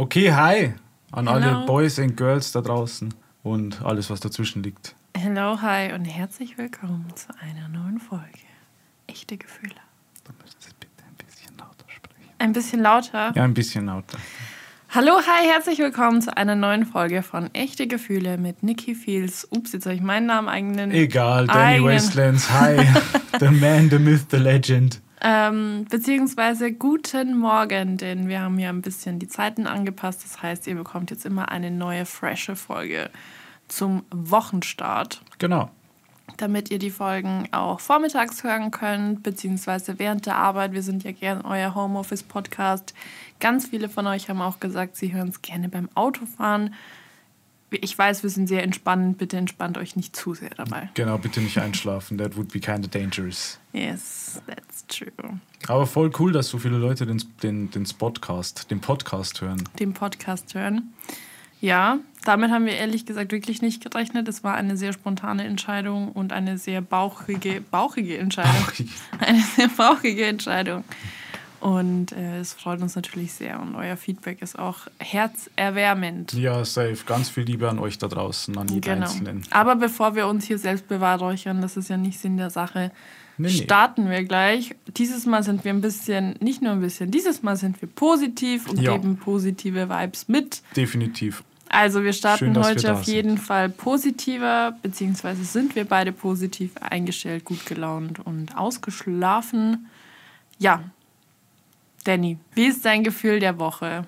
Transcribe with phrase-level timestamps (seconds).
[0.00, 0.72] Okay, hi
[1.12, 1.58] an Hello.
[1.58, 3.12] alle Boys and Girls da draußen
[3.42, 4.94] und alles, was dazwischen liegt.
[5.14, 8.24] Hello, hi und herzlich willkommen zu einer neuen Folge.
[9.06, 9.74] Echte Gefühle.
[10.24, 12.30] Du müsstest bitte ein bisschen lauter sprechen.
[12.38, 13.32] Ein bisschen lauter.
[13.36, 14.16] Ja, ein bisschen lauter.
[14.88, 19.46] Hallo, hi, herzlich willkommen zu einer neuen Folge von Echte Gefühle mit Nikki Fields.
[19.50, 20.92] Ups, jetzt habe ich meinen Namen eigenen.
[20.92, 21.94] Egal, Danny Eigenen.
[21.94, 22.88] Wastelands, hi.
[23.38, 25.02] the man, the myth, the legend.
[25.22, 30.24] Ähm, beziehungsweise guten Morgen, denn wir haben ja ein bisschen die Zeiten angepasst.
[30.24, 33.10] Das heißt, ihr bekommt jetzt immer eine neue, frische Folge
[33.68, 35.22] zum Wochenstart.
[35.38, 35.70] Genau.
[36.36, 40.72] damit ihr die Folgen auch vormittags hören könnt, beziehungsweise während der Arbeit.
[40.72, 42.94] Wir sind ja gern euer Homeoffice-Podcast.
[43.40, 46.74] Ganz viele von euch haben auch gesagt, sie hören es gerne beim Autofahren.
[47.70, 49.18] Ich weiß, wir sind sehr entspannend.
[49.18, 50.90] Bitte entspannt euch nicht zu sehr dabei.
[50.94, 52.18] Genau, bitte nicht einschlafen.
[52.18, 53.58] That would be kind of dangerous.
[53.72, 55.40] Yes, that's true.
[55.68, 59.62] Aber voll cool, dass so viele Leute den, den, den Spotcast, den Podcast hören.
[59.78, 60.92] Den Podcast hören.
[61.60, 64.28] Ja, damit haben wir ehrlich gesagt wirklich nicht gerechnet.
[64.28, 68.66] Es war eine sehr spontane Entscheidung und eine sehr bauchige, bauchige Entscheidung.
[69.18, 70.84] eine sehr bauchige Entscheidung.
[71.60, 76.32] Und äh, es freut uns natürlich sehr und euer Feedback ist auch herzerwärmend.
[76.32, 76.96] Ja, safe.
[77.06, 79.06] Ganz viel Liebe an euch da draußen, an jeden Genau.
[79.06, 79.42] Einzelnen.
[79.50, 82.90] Aber bevor wir uns hier selbst beweihräuchern, das ist ja nicht Sinn der Sache,
[83.36, 83.54] Nee, nee.
[83.54, 84.74] starten wir gleich.
[84.96, 88.68] Dieses Mal sind wir ein bisschen, nicht nur ein bisschen, dieses Mal sind wir positiv
[88.68, 88.92] und Ja.
[88.92, 90.62] geben positive Vibes mit.
[90.76, 91.42] Definitiv.
[91.70, 93.14] Also wir starten Schön, wir heute da auf sind.
[93.14, 99.86] jeden Fall positiver, beziehungsweise sind wir beide positiv eingestellt, gut gelaunt und ausgeschlafen.
[100.58, 100.82] Ja,
[102.04, 104.06] Danny, wie ist dein Gefühl der Woche?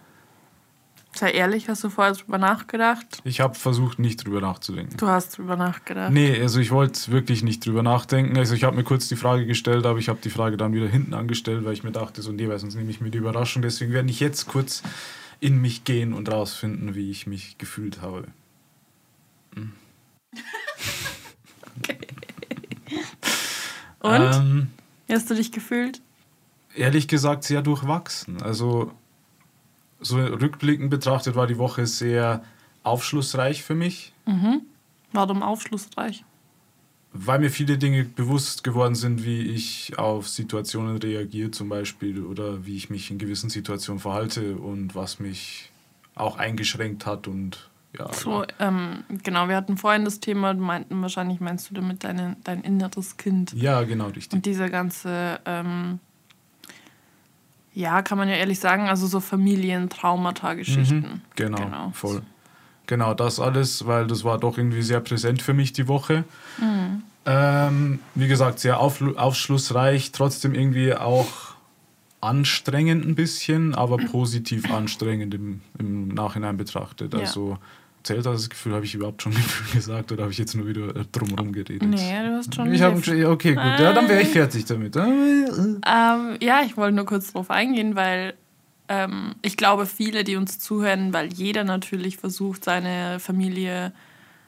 [1.14, 3.20] Sei ehrlich, hast du vorher drüber nachgedacht?
[3.24, 4.96] Ich habe versucht, nicht drüber nachzudenken.
[4.96, 6.10] Du hast drüber nachgedacht.
[6.10, 8.38] Nee, also ich wollte wirklich nicht drüber nachdenken.
[8.38, 10.88] Also ich habe mir kurz die Frage gestellt, aber ich habe die Frage dann wieder
[10.88, 13.60] hinten angestellt, weil ich mir dachte, so nee, weil sonst nehme ich mir die Überraschung.
[13.60, 14.82] Deswegen werde ich jetzt kurz
[15.40, 18.28] in mich gehen und rausfinden, wie ich mich gefühlt habe.
[24.00, 24.34] Und?
[24.34, 24.68] Ähm,
[25.06, 26.00] Wie hast du dich gefühlt?
[26.74, 28.42] Ehrlich gesagt sehr durchwachsen.
[28.42, 28.92] Also
[30.00, 32.42] so rückblickend betrachtet war die Woche sehr
[32.83, 34.12] aufschlussreich für mich,
[35.12, 36.24] Warum aufschlussreich?
[37.12, 42.64] weil mir viele Dinge bewusst geworden sind, wie ich auf Situationen reagiere zum Beispiel oder
[42.64, 45.70] wie ich mich in gewissen Situationen verhalte und was mich
[46.14, 47.68] auch eingeschränkt hat und
[47.98, 48.11] ja.
[48.14, 52.36] So, ähm, genau, wir hatten vorhin das Thema, du meinten, wahrscheinlich meinst du damit deine,
[52.42, 53.52] dein inneres Kind.
[53.52, 54.32] Ja, genau, richtig.
[54.32, 56.00] Und diese ganze, ähm,
[57.74, 60.96] ja, kann man ja ehrlich sagen, also so Familientraumata-Geschichten.
[60.96, 62.22] Mhm, genau, voll.
[62.86, 66.24] Genau, das alles, weil das war doch irgendwie sehr präsent für mich die Woche.
[66.58, 67.02] Mhm.
[67.24, 71.55] Ähm, wie gesagt, sehr auflu- aufschlussreich, trotzdem irgendwie auch
[72.20, 77.14] anstrengend ein bisschen, aber positiv anstrengend im, im Nachhinein betrachtet.
[77.14, 77.58] Also
[78.02, 80.95] zählt das Gefühl, habe ich überhaupt schon Gefühl gesagt oder habe ich jetzt nur wieder
[80.95, 81.89] äh, drumherum geredet?
[81.89, 82.73] Nee, du hast schon.
[82.73, 82.96] Ich habe
[83.29, 84.96] okay, gut, ja, dann wäre ich fertig damit.
[84.96, 88.35] Äh, Ähm, ja, ich wollte nur kurz drauf eingehen, weil
[88.89, 93.92] ähm, ich glaube, viele, die uns zuhören, weil jeder natürlich versucht, seine Familie,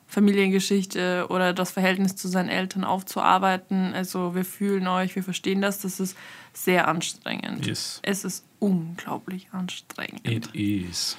[0.06, 3.94] Familiengeschichte oder das Verhältnis zu seinen Eltern aufzuarbeiten.
[3.94, 5.80] Also wir fühlen euch, wir verstehen das.
[5.80, 6.16] Das ist
[6.52, 7.66] sehr anstrengend.
[7.66, 8.00] Yes.
[8.02, 10.26] Es ist unglaublich anstrengend.
[10.28, 11.16] It is.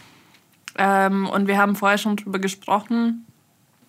[0.78, 3.26] Ähm, und wir haben vorher schon drüber gesprochen.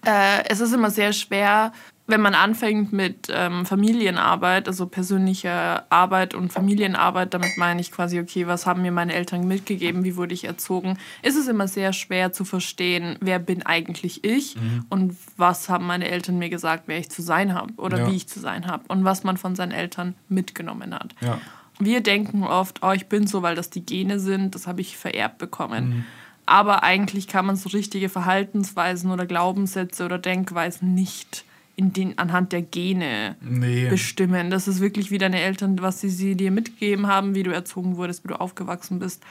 [0.04, 1.72] Äh, es ist immer sehr schwer,
[2.08, 8.20] wenn man anfängt mit ähm, Familienarbeit, also persönlicher Arbeit und Familienarbeit, damit meine ich quasi,
[8.20, 11.92] okay, was haben mir meine Eltern mitgegeben, wie wurde ich erzogen, ist es immer sehr
[11.92, 14.56] schwer zu verstehen, wer bin eigentlich ich
[14.88, 18.06] und was haben meine Eltern mir gesagt, wer ich zu sein habe oder Ja.
[18.06, 21.12] wie ich zu sein habe und was man von seinen Eltern mitgenommen hat.
[21.20, 21.40] Ja.
[21.80, 24.96] Wir denken oft, oh, ich bin so, weil das die Gene sind, das habe ich
[24.96, 26.06] vererbt bekommen.
[26.46, 32.52] Aber eigentlich kann man so richtige Verhaltensweisen oder Glaubenssätze oder Denkweisen nicht in den, anhand
[32.52, 33.88] der Gene Nee.
[33.90, 34.50] bestimmen.
[34.50, 37.96] Das ist wirklich wie deine Eltern, was sie, sie dir mitgegeben haben, wie du erzogen
[37.96, 39.22] wurdest, wie du aufgewachsen bist.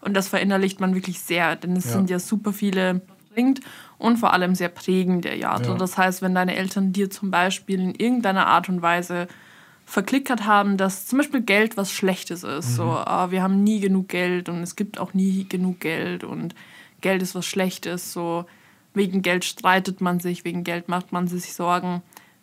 [0.00, 1.92] Und das verinnerlicht man wirklich sehr, denn es Ja.
[1.92, 3.02] sind ja super viele
[3.32, 3.60] bringt
[3.98, 5.68] und vor allem sehr prägende Jahre.
[5.68, 5.74] Ja.
[5.74, 9.28] Das heißt, wenn deine Eltern dir zum Beispiel in irgendeiner Art und Weise
[9.86, 12.76] verklickert haben, dass zum Beispiel Geld was Schlechtes ist.
[12.76, 16.54] So, ah, wir haben nie genug Geld und es gibt auch nie genug Geld und
[17.02, 18.12] Geld ist was Schlechtes.
[18.12, 18.46] So,
[18.94, 22.02] wegen Geld streitet man sich, wegen Geld macht man sich Sorgen.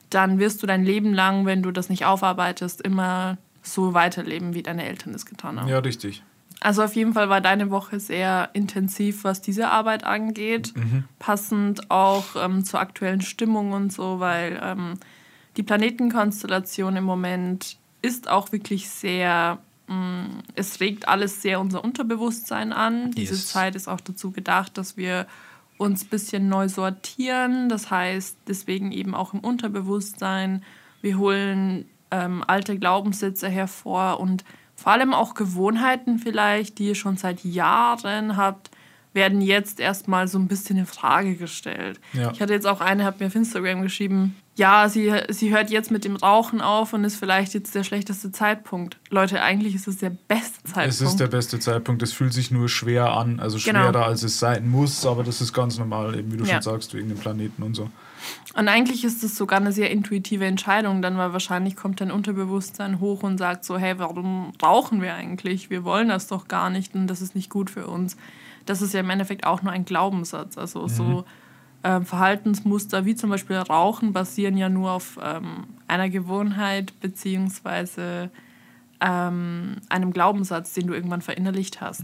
[0.09, 4.63] Dann wirst du dein Leben lang, wenn du das nicht aufarbeitest, immer so weiterleben, wie
[4.63, 5.67] deine Eltern es getan haben.
[5.67, 6.23] Ja, richtig.
[6.61, 10.73] Also auf jeden Fall war deine Woche sehr intensiv, was diese Arbeit angeht.
[11.17, 14.95] Passend auch ähm, zur aktuellen Stimmung und so, weil ähm,
[15.55, 19.59] die Planetenkonstellation im Moment ist auch wirklich sehr
[20.55, 23.11] es regt alles sehr unser Unterbewusstsein an.
[23.11, 23.47] Diese Yes.
[23.47, 25.25] Zeit ist auch dazu gedacht, dass wir
[25.77, 27.69] uns ein bisschen neu sortieren.
[27.69, 30.63] Das heißt, deswegen eben auch im Unterbewusstsein.
[31.01, 34.43] Wir holen ähm, alte Glaubenssätze hervor und
[34.75, 38.71] vor allem auch Gewohnheiten vielleicht, die ihr schon seit Jahren habt,
[39.13, 41.99] werden jetzt erstmal so ein bisschen in Frage gestellt.
[42.13, 42.31] Ja.
[42.31, 45.89] Ich hatte jetzt auch eine, hat mir auf Instagram geschrieben, ja, sie, sie hört jetzt
[45.89, 48.97] mit dem Rauchen auf und ist vielleicht jetzt der schlechteste Zeitpunkt.
[49.09, 50.89] Leute, eigentlich ist es der beste Zeitpunkt.
[50.89, 52.03] Es ist der beste Zeitpunkt.
[52.03, 53.79] Es fühlt sich nur schwer an, also Genau.
[53.89, 56.55] schwerer als es sein muss, aber das ist ganz normal, eben wie du Ja.
[56.55, 57.89] schon sagst, wegen dem Planeten und so.
[58.53, 62.99] Und eigentlich ist es sogar eine sehr intuitive Entscheidung, dann weil wahrscheinlich kommt dein Unterbewusstsein
[62.99, 65.69] hoch und sagt so, hey, warum rauchen wir eigentlich?
[65.69, 68.17] Wir wollen das doch gar nicht und das ist nicht gut für uns.
[68.65, 70.57] Das ist ja im Endeffekt auch nur ein Glaubenssatz.
[70.57, 71.23] Also so
[71.83, 78.29] ähm, Verhaltensmuster wie zum Beispiel Rauchen basieren ja nur auf ähm, einer Gewohnheit beziehungsweise
[78.99, 82.03] ähm, einem Glaubenssatz, den du irgendwann verinnerlicht hast.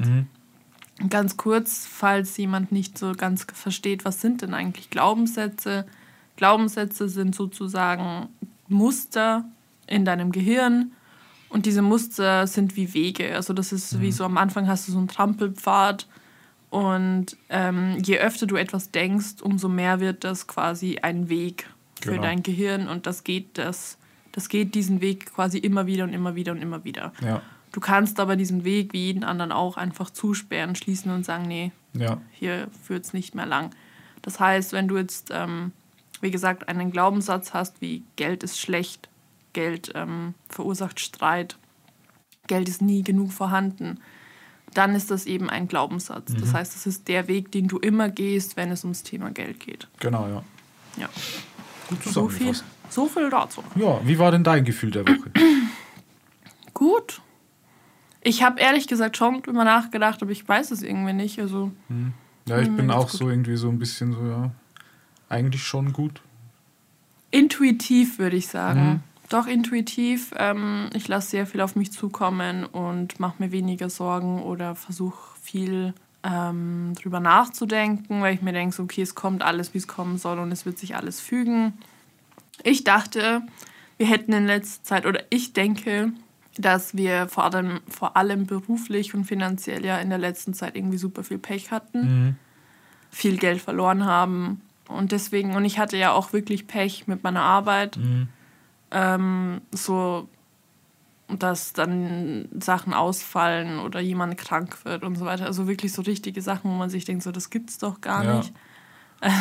[1.10, 5.86] Ganz kurz, falls jemand nicht so ganz versteht, was sind denn eigentlich Glaubenssätze?
[6.38, 8.30] Glaubenssätze sind sozusagen
[8.70, 9.44] Muster
[9.88, 10.94] in deinem Gehirn
[11.50, 13.36] und diese Muster sind wie Wege.
[13.36, 16.08] Also das ist wie so am Anfang hast du so einen Trampelpfad
[16.76, 21.70] und ähm, je öfter du etwas denkst, umso mehr wird das quasi ein Weg
[22.02, 22.24] für Genau.
[22.24, 23.98] dein Gehirn und das geht das
[24.34, 27.14] das geht diesen Weg quasi immer wieder und immer wieder und immer wieder.
[27.22, 27.42] Ja,
[27.72, 31.72] Du kannst aber diesen Weg wie jeden anderen auch einfach zusperren, schließen und sagen, nee,
[31.94, 33.70] ja, hier führt es nicht mehr lang.
[34.22, 35.72] Das heißt, wenn du jetzt, ähm,
[36.22, 39.08] wie gesagt, einen Glaubenssatz hast wie Geld ist schlecht,
[39.54, 41.58] Geld ähm, verursacht Streit,
[42.48, 44.00] Geld ist nie genug vorhanden,
[44.78, 46.34] dann ist das eben ein Glaubenssatz.
[46.40, 49.60] Das heißt, das ist der Weg, den du immer gehst, wenn es ums Thema Geld
[49.60, 49.88] geht.
[50.00, 50.44] genau, ja.
[50.98, 51.10] Ja,
[51.90, 52.54] Gut so viel,
[52.90, 53.64] so viel dazu.
[53.76, 55.32] Ja, wie war denn dein Gefühl der Woche?
[56.74, 57.22] Gut.
[58.22, 61.40] Ich habe ehrlich gesagt schon drüber nachgedacht, aber ich weiß es irgendwie nicht.
[61.40, 61.72] Also
[62.48, 64.52] Ja, ich Hm, bin auch geht's so irgendwie so ein bisschen so, ja,
[65.30, 66.22] eigentlich schon gut.
[67.32, 68.90] Intuitiv würde ich sagen.
[68.90, 69.00] Mhm.
[69.30, 70.34] Doch intuitiv.
[70.38, 75.38] Ähm, ich lasse sehr viel auf mich zukommen und mache mir weniger Sorgen oder versuche
[75.42, 75.94] viel
[76.24, 80.18] ähm, drüber nachzudenken, weil ich mir denke, so, okay, es kommt alles, wie es kommen
[80.18, 81.74] soll und es wird sich alles fügen.
[82.64, 83.42] Ich dachte,
[83.98, 86.12] wir hätten in letzter Zeit, oder ich denke,
[86.58, 90.98] dass wir vor allem, vor allem beruflich und finanziell ja in der letzten Zeit irgendwie
[90.98, 92.38] super viel Pech hatten
[93.16, 94.62] viel Geld verloren haben.
[94.88, 97.98] Und deswegen, und ich hatte ja auch wirklich Pech mit meiner Arbeit.
[98.98, 100.30] Ähm, so,
[101.28, 105.46] dass dann Sachen ausfallen oder jemand krank wird und so weiter.
[105.46, 108.38] Also wirklich so richtige Sachen, wo man sich denkt, so, das gibt's doch gar Ja.
[108.38, 108.54] nicht.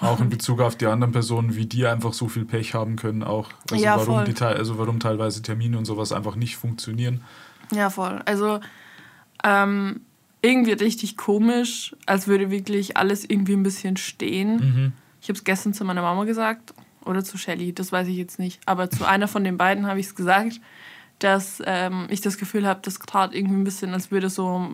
[0.00, 3.22] Auch in Bezug auf die anderen Personen, wie die einfach so viel Pech haben können,
[3.22, 3.48] auch.
[3.70, 7.22] Also, Ja, warum, die, also warum teilweise Termine und sowas einfach nicht funktionieren.
[7.72, 8.20] Ja, voll.
[8.26, 8.60] Also
[9.44, 10.02] ähm,
[10.42, 14.92] irgendwie richtig komisch, als würde wirklich alles irgendwie ein bisschen stehen.
[15.20, 16.74] Ich habe es gestern zu meiner Mama gesagt
[17.04, 18.60] oder zu Shelly, das weiß ich jetzt nicht.
[18.66, 20.60] Aber zu einer von den beiden habe ich es gesagt,
[21.18, 24.68] dass ähm, ich das Gefühl habe, dass gerade irgendwie ein bisschen, als würde so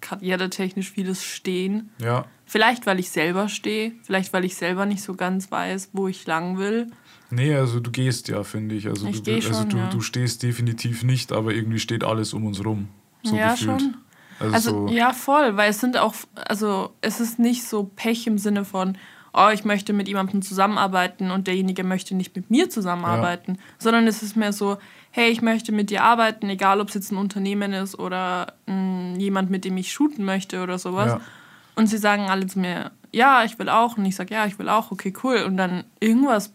[0.00, 1.90] karrieretechnisch vieles stehen.
[2.00, 6.08] Ja, Vielleicht, weil ich selber stehe, vielleicht, weil ich selber nicht so ganz weiß, wo
[6.08, 6.86] ich lang will.
[7.28, 8.88] nee, also du gehst ja, finde ich.
[8.88, 9.90] Also, Ich du, also schon, du, ja.
[9.90, 12.88] du stehst definitiv nicht, aber irgendwie steht alles um uns rum.
[13.22, 13.82] So ja, gefühlt.
[13.82, 13.96] schon.
[14.40, 18.26] Also, Also so, ja, voll, weil es sind auch, also es ist nicht so Pech
[18.26, 18.96] im Sinne von,
[19.32, 24.22] oh, ich möchte mit jemandem zusammenarbeiten und derjenige möchte nicht mit mir zusammenarbeiten, sondern es
[24.22, 24.78] ist mehr so,
[25.10, 29.18] hey, ich möchte mit dir arbeiten, egal ob es jetzt ein Unternehmen ist oder mh,
[29.18, 31.12] jemand, mit dem ich shooten möchte oder sowas.
[31.12, 31.20] Ja.
[31.74, 33.96] Und sie sagen alle zu mir, ja, ich will auch.
[33.96, 35.44] Und ich sage, ja, ich will auch, okay, cool.
[35.46, 36.52] Und dann irgendwas,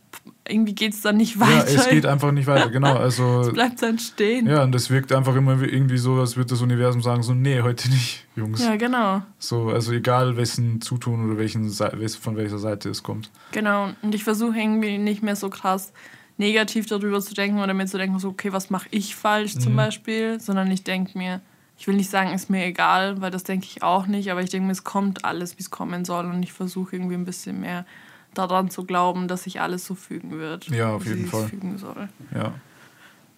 [0.47, 1.67] irgendwie geht es dann nicht ja, weiter.
[1.67, 2.95] es geht einfach nicht weiter, genau.
[2.97, 4.47] Also, es bleibt dann stehen.
[4.47, 7.33] ja, und das wirkt einfach immer wie- irgendwie so, als würde das Universum sagen, so,
[7.33, 8.61] nee, heute nicht, Jungs.
[8.63, 9.21] ja genau.
[9.39, 13.31] So, also egal, wessen Zutun oder welchen, von welcher Seite es kommt.
[13.51, 15.93] Genau, und ich versuche irgendwie nicht mehr so krass
[16.37, 19.75] negativ darüber zu denken oder mir zu denken, so, okay, was mache ich falsch zum
[19.75, 21.41] Beispiel, sondern ich denke mir,
[21.77, 24.49] ich will nicht sagen, ist mir egal, weil das denke ich auch nicht, aber ich
[24.49, 27.59] denke mir, es kommt alles, wie es kommen soll und ich versuche irgendwie ein bisschen
[27.61, 27.85] mehr
[28.33, 30.67] daran zu glauben, dass sich alles so fügen wird.
[30.69, 31.47] Ja, auf jeden Fall.
[31.47, 32.09] fügen soll.
[32.33, 32.53] Ja,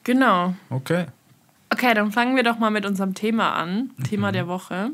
[0.03, 0.55] Genau.
[0.69, 1.05] okay.
[1.71, 3.89] Okay, dann fangen wir doch mal mit unserem Thema an.
[4.07, 4.91] Thema der Woche.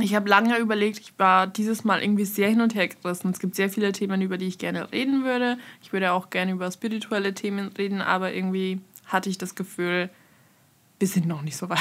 [0.00, 3.30] Ich habe lange überlegt, ich war dieses Mal irgendwie sehr hin und her gerissen.
[3.30, 5.56] Es gibt sehr viele Themen, über die ich gerne reden würde.
[5.82, 10.08] Ich würde auch gerne über spirituelle Themen reden, aber irgendwie hatte ich das Gefühl,
[10.98, 11.78] wir sind noch nicht so weit.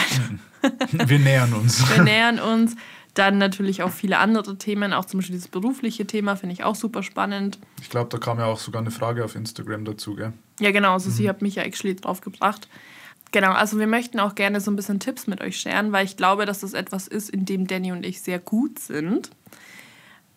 [0.91, 1.89] Wir nähern uns.
[1.95, 2.75] Wir nähern uns.
[3.13, 6.75] Dann natürlich auch viele andere Themen, auch zum Beispiel dieses berufliche Thema, finde ich auch
[6.75, 7.59] super spannend.
[7.81, 10.33] Ich glaube, da kam ja auch sogar eine Frage auf Instagram dazu, gell?
[10.59, 12.67] Ja, genau, also sie hat mich ja actually drauf gebracht.
[13.31, 16.17] Genau, also wir möchten auch gerne so ein bisschen Tipps mit euch scheren, weil ich
[16.17, 19.31] glaube, dass das etwas ist, in dem Danny und ich sehr gut sind.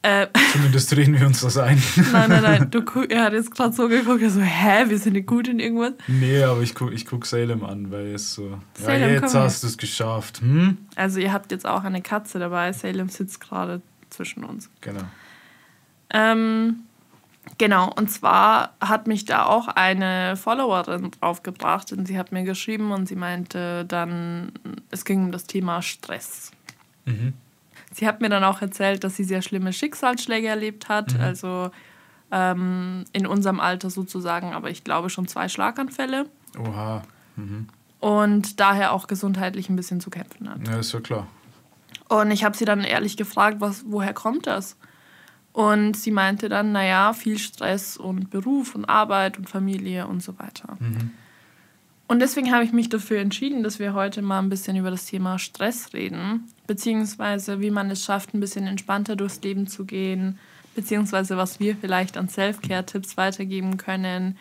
[0.07, 1.83] Äh, Zumindest reden wir uns das ein.
[2.13, 2.71] nein, nein, nein.
[2.71, 5.95] Du, er hat jetzt gerade so geguckt, so, hä, wir sind nicht gut in irgendwas.
[6.07, 9.65] Nee, aber ich gucke ich guck Salem an, weil es so, Salem, ja, jetzt hast
[9.65, 10.43] du es geschafft.
[10.43, 10.79] Hm?
[10.95, 12.73] Also ihr habt jetzt auch eine Katze dabei.
[12.73, 14.71] Salem sitzt gerade zwischen uns.
[14.81, 15.03] Genau.
[16.11, 16.85] Ähm,
[17.59, 22.93] genau, und zwar hat mich da auch eine Followerin draufgebracht und sie hat mir geschrieben
[22.93, 24.53] und sie meinte dann,
[24.93, 26.53] es ging um das Thema Stress.
[27.07, 27.33] Mhm.
[27.97, 31.21] Sie hat mir dann auch erzählt, dass sie sehr schlimme Schicksalsschläge erlebt hat, mhm.
[31.23, 31.71] also
[32.31, 36.27] ähm, in unserem Alter sozusagen, aber ich glaube schon zwei Schlaganfälle.
[36.59, 37.05] Oha.
[37.37, 37.69] Mhm.
[37.99, 40.69] Und daher auch gesundheitlich ein bisschen zu kämpfen hat.
[40.69, 41.27] Ja, ist ja klar.
[42.11, 44.77] Und ich habe sie dann ehrlich gefragt, was, woher kommt das?
[45.55, 50.39] Und sie meinte dann, naja, viel Stress und Beruf und Arbeit und Familie und so
[50.39, 50.77] weiter.
[50.81, 51.13] Mhm.
[52.09, 55.07] Und deswegen habe ich mich dafür entschieden, dass wir heute mal ein bisschen über das
[55.07, 60.39] Thema Stress reden, beziehungsweise wie man es schafft, ein bisschen entspannter durchs Leben zu gehen,
[60.77, 64.37] beziehungsweise was wir vielleicht an Self-Care-Tipps weitergeben können,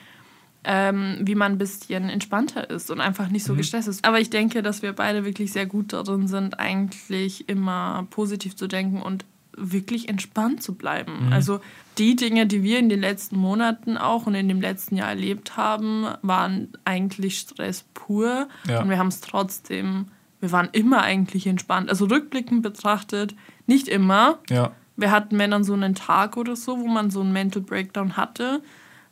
[0.64, 3.58] ähm, wie man ein bisschen entspannter ist und einfach nicht so mhm.
[3.58, 4.06] gestresst ist.
[4.06, 8.68] Aber ich denke, dass wir beide wirklich sehr gut darin sind, eigentlich immer positiv zu
[8.68, 9.26] denken und
[9.58, 11.28] wirklich entspannt zu bleiben.
[11.28, 11.34] Mhm.
[11.34, 11.60] Also
[11.98, 15.58] die Dinge, die wir in den letzten Monaten auch und in dem letzten Jahr erlebt
[15.58, 18.48] haben, waren eigentlich Stress pur.
[18.68, 18.82] Ja.
[18.82, 20.08] Und wir haben es trotzdem,
[20.40, 21.90] wir waren immer eigentlich entspannt.
[21.90, 23.36] Also rückblickend betrachtet,
[23.66, 24.40] nicht immer.
[24.50, 24.72] Ja.
[24.98, 28.18] Wir hatten, wenn dann so einen Tag oder so, wo man so einen Mental Breakdown
[28.18, 28.62] hatte.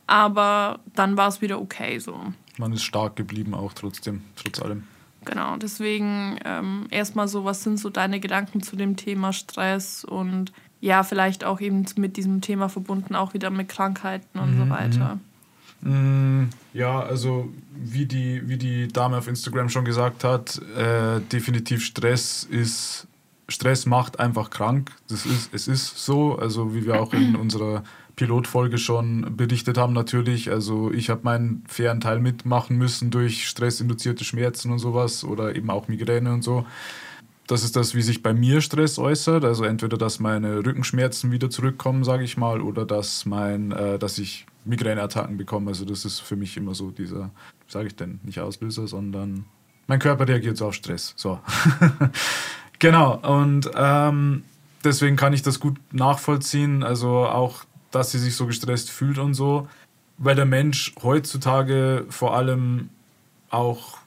[0.08, 2.20] Aber dann war es wieder okay so.
[2.58, 4.84] Man ist stark geblieben auch trotzdem, trotz allem.
[5.26, 10.52] Genau, deswegen ähm, erstmal so, was sind so deine Gedanken zu dem Thema Stress und
[10.82, 14.70] ja, vielleicht auch eben mit diesem Thema verbunden, auch wieder mit Krankheiten und mhm, so
[14.70, 15.20] weiter.
[15.82, 16.50] Mhm.
[16.74, 22.44] Ja, also wie die, wie die Dame auf Instagram schon gesagt hat, äh, definitiv Stress
[22.44, 23.08] ist,
[23.48, 24.92] Stress macht einfach krank.
[25.08, 27.84] Das ist, es ist so, also wie wir auch in unserer
[28.16, 30.52] Pilotfolge schon berichtet haben, natürlich.
[30.52, 35.70] Also ich habe meinen fairen Teil mitmachen müssen durch stressinduzierte Schmerzen und sowas oder eben
[35.70, 36.66] auch Migräne und so.
[37.48, 39.44] Das ist das, wie sich bei mir Stress äußert.
[39.44, 44.18] Also entweder, dass meine Rückenschmerzen wieder zurückkommen, sage ich mal, oder dass, mein, äh, dass
[44.18, 45.72] ich Migräneattacken bekomme.
[45.72, 47.32] Also das ist für mich immer so dieser,
[47.68, 49.46] sage ich denn, nicht Auslöser, sondern
[49.88, 51.14] mein Körper reagiert so auf Stress.
[51.18, 51.40] So.
[52.80, 53.18] genau.
[53.18, 54.44] Und ähm,
[54.84, 56.84] deswegen kann ich das gut nachvollziehen.
[56.84, 59.68] Also auch dass sie sich so gestresst fühlt und so.
[60.18, 62.90] Weil der Mensch heutzutage vor allem
[63.50, 63.98] auch,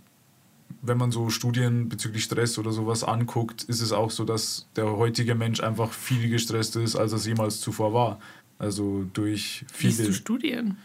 [0.82, 4.96] wenn man so Studien bezüglich Stress oder sowas anguckt, ist es auch so, dass der
[4.96, 8.18] heutige Mensch einfach viel gestresster ist, als es jemals zuvor war.
[8.58, 9.92] Also durch viele.
[9.92, 10.78] Liest du Studien?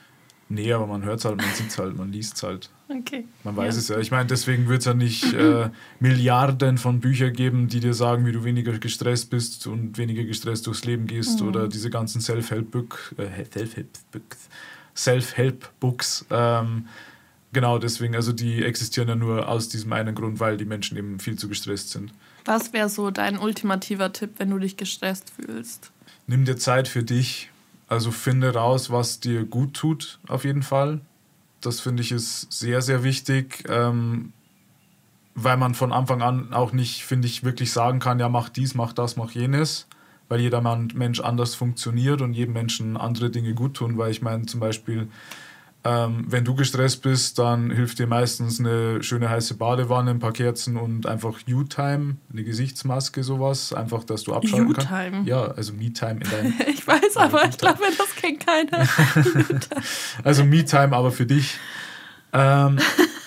[0.49, 2.69] Nee, aber man hört es halt, man sieht es halt, man liest es halt.
[2.99, 3.25] Okay.
[3.43, 3.79] Man weiß ja.
[3.79, 3.99] es ja.
[3.99, 5.69] Ich meine, deswegen wird es ja nicht äh,
[5.99, 10.67] Milliarden von Büchern geben, die dir sagen, wie du weniger gestresst bist und weniger gestresst
[10.67, 11.41] durchs Leben gehst.
[11.41, 11.47] Mhm.
[11.47, 13.15] Oder diese ganzen Self-Help-Books.
[13.17, 14.49] Äh, Self-Help-Books.
[14.95, 16.25] Self-Help-Books.
[16.29, 16.87] Ähm,
[17.53, 21.19] genau deswegen, also die existieren ja nur aus diesem einen Grund, weil die Menschen eben
[21.19, 22.11] viel zu gestresst sind.
[22.43, 25.91] Was wäre so dein ultimativer Tipp, wenn du dich gestresst fühlst?
[26.27, 27.51] Nimm dir Zeit für dich
[27.91, 31.01] also finde raus, was dir gut tut, auf jeden Fall.
[31.61, 34.33] Das finde ich ist sehr, sehr wichtig, ähm,
[35.35, 38.75] weil man von Anfang an auch nicht, finde ich, wirklich sagen kann, ja, mach dies,
[38.75, 39.87] mach das, mach jenes,
[40.27, 44.45] weil jeder Mensch anders funktioniert und jedem Menschen andere Dinge gut tun, weil ich meine
[44.45, 45.07] zum Beispiel,
[45.83, 50.31] ähm, wenn du gestresst bist, dann hilft dir meistens eine schöne heiße Badewanne, ein paar
[50.31, 53.73] Kerzen und einfach You-Time, eine Gesichtsmaske, sowas.
[53.73, 54.91] Einfach, dass du abschalten kannst.
[54.91, 55.23] You-Time?
[55.25, 56.53] Ja, also Me-Time in deinem.
[56.67, 58.87] ich weiß, aber ich glaube, das kennt keiner.
[60.23, 61.57] also Me-Time, aber für dich.
[62.31, 62.77] Ähm,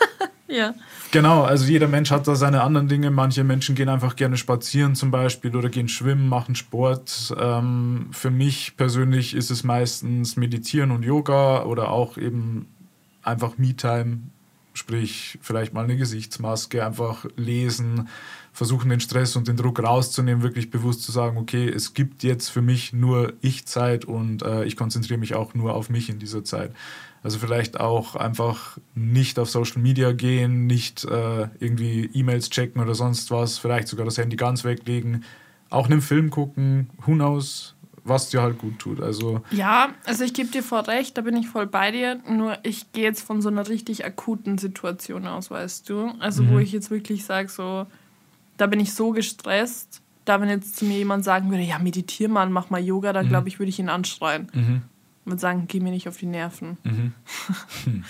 [0.46, 0.74] ja.
[1.14, 3.08] Genau, also jeder Mensch hat da seine anderen Dinge.
[3.12, 7.32] Manche Menschen gehen einfach gerne spazieren zum Beispiel oder gehen schwimmen, machen Sport.
[7.38, 12.66] Ähm, für mich persönlich ist es meistens Meditieren und Yoga oder auch eben
[13.22, 14.22] einfach Me-Time,
[14.72, 18.08] sprich vielleicht mal eine Gesichtsmaske, einfach lesen,
[18.52, 22.48] versuchen den Stress und den Druck rauszunehmen, wirklich bewusst zu sagen, okay, es gibt jetzt
[22.48, 26.18] für mich nur ich Zeit und äh, ich konzentriere mich auch nur auf mich in
[26.18, 26.72] dieser Zeit.
[27.24, 32.94] Also vielleicht auch einfach nicht auf Social Media gehen, nicht äh, irgendwie E-Mails checken oder
[32.94, 35.24] sonst was, vielleicht sogar das Handy ganz weglegen,
[35.70, 39.00] auch einen Film gucken, who knows, was dir halt gut tut.
[39.00, 42.20] Also ja, also ich gebe dir voll recht, da bin ich voll bei dir.
[42.28, 46.12] Nur ich gehe jetzt von so einer richtig akuten Situation aus, weißt du.
[46.18, 46.50] Also mhm.
[46.52, 47.86] wo ich jetzt wirklich sage, so,
[48.58, 50.02] da bin ich so gestresst.
[50.26, 53.26] Da, wenn jetzt zu mir jemand sagen würde, ja, meditier mal, mach mal Yoga, dann
[53.26, 53.30] mhm.
[53.30, 54.50] glaube ich, würde ich ihn anschreien.
[54.52, 54.82] Mhm
[55.24, 56.78] würde sagen, geh mir nicht auf die Nerven.
[56.84, 57.14] Mhm.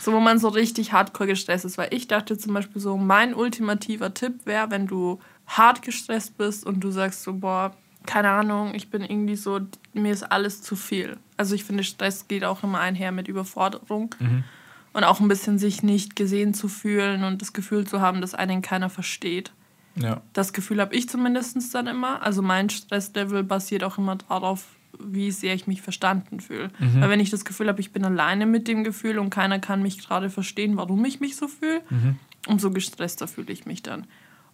[0.00, 1.78] So, wo man so richtig hardcore gestresst ist.
[1.78, 6.66] Weil ich dachte zum Beispiel so, mein ultimativer Tipp wäre, wenn du hart gestresst bist
[6.66, 9.60] und du sagst so, boah, keine Ahnung, ich bin irgendwie so,
[9.94, 11.16] mir ist alles zu viel.
[11.38, 14.14] Also ich finde, Stress geht auch immer einher mit Überforderung.
[14.18, 14.44] Mhm.
[14.92, 18.34] Und auch ein bisschen sich nicht gesehen zu fühlen und das Gefühl zu haben, dass
[18.34, 19.52] einen keiner versteht.
[19.96, 20.20] Ja.
[20.34, 22.22] Das Gefühl habe ich zumindest dann immer.
[22.22, 24.66] Also mein Stresslevel basiert auch immer darauf,
[25.02, 26.70] wie sehr ich mich verstanden fühle.
[26.78, 27.00] Mhm.
[27.00, 29.82] Weil wenn ich das Gefühl habe, ich bin alleine mit dem Gefühl und keiner kann
[29.82, 32.16] mich gerade verstehen, warum ich mich so fühle, Mhm.
[32.46, 34.06] umso gestresster fühle ich mich dann.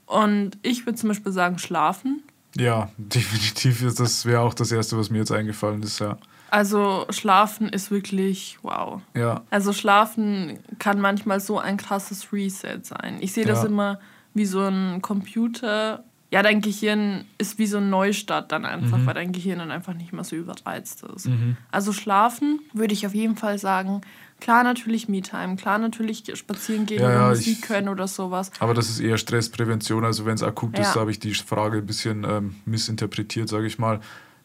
[0.07, 2.23] Und ich würde zum Beispiel sagen, schlafen.
[2.57, 3.83] Ja, definitiv.
[3.83, 6.19] ist Das wäre auch das Erste, was mir jetzt eingefallen ist, ja.
[6.53, 9.01] Also schlafen ist wirklich wow.
[9.15, 9.43] Ja.
[9.51, 13.19] Also schlafen kann manchmal so ein krasses Reset sein.
[13.21, 13.69] Ich sehe das Ja.
[13.69, 14.01] immer
[14.35, 16.03] wie so ein Computer.
[16.33, 19.07] Ja, dein Gehirn ist wie so ein Neustart dann einfach, Mhm.
[19.07, 21.27] weil dein Gehirn dann einfach nicht mehr so überreizt ist.
[21.27, 21.57] Mhm.
[21.73, 24.01] Also schlafen würde ich auf jeden Fall sagen.
[24.41, 28.53] Klar natürlich Me-Time, klar natürlich spazieren gehen Ja, oder ja, Musik ich- hören oder sowas.
[28.61, 30.05] Aber das ist eher Stressprävention.
[30.05, 30.83] Also wenn es akut Ja.
[30.85, 34.01] ist, habe ich die Frage ein bisschen ähm, missinterpretiert, sage ich mal.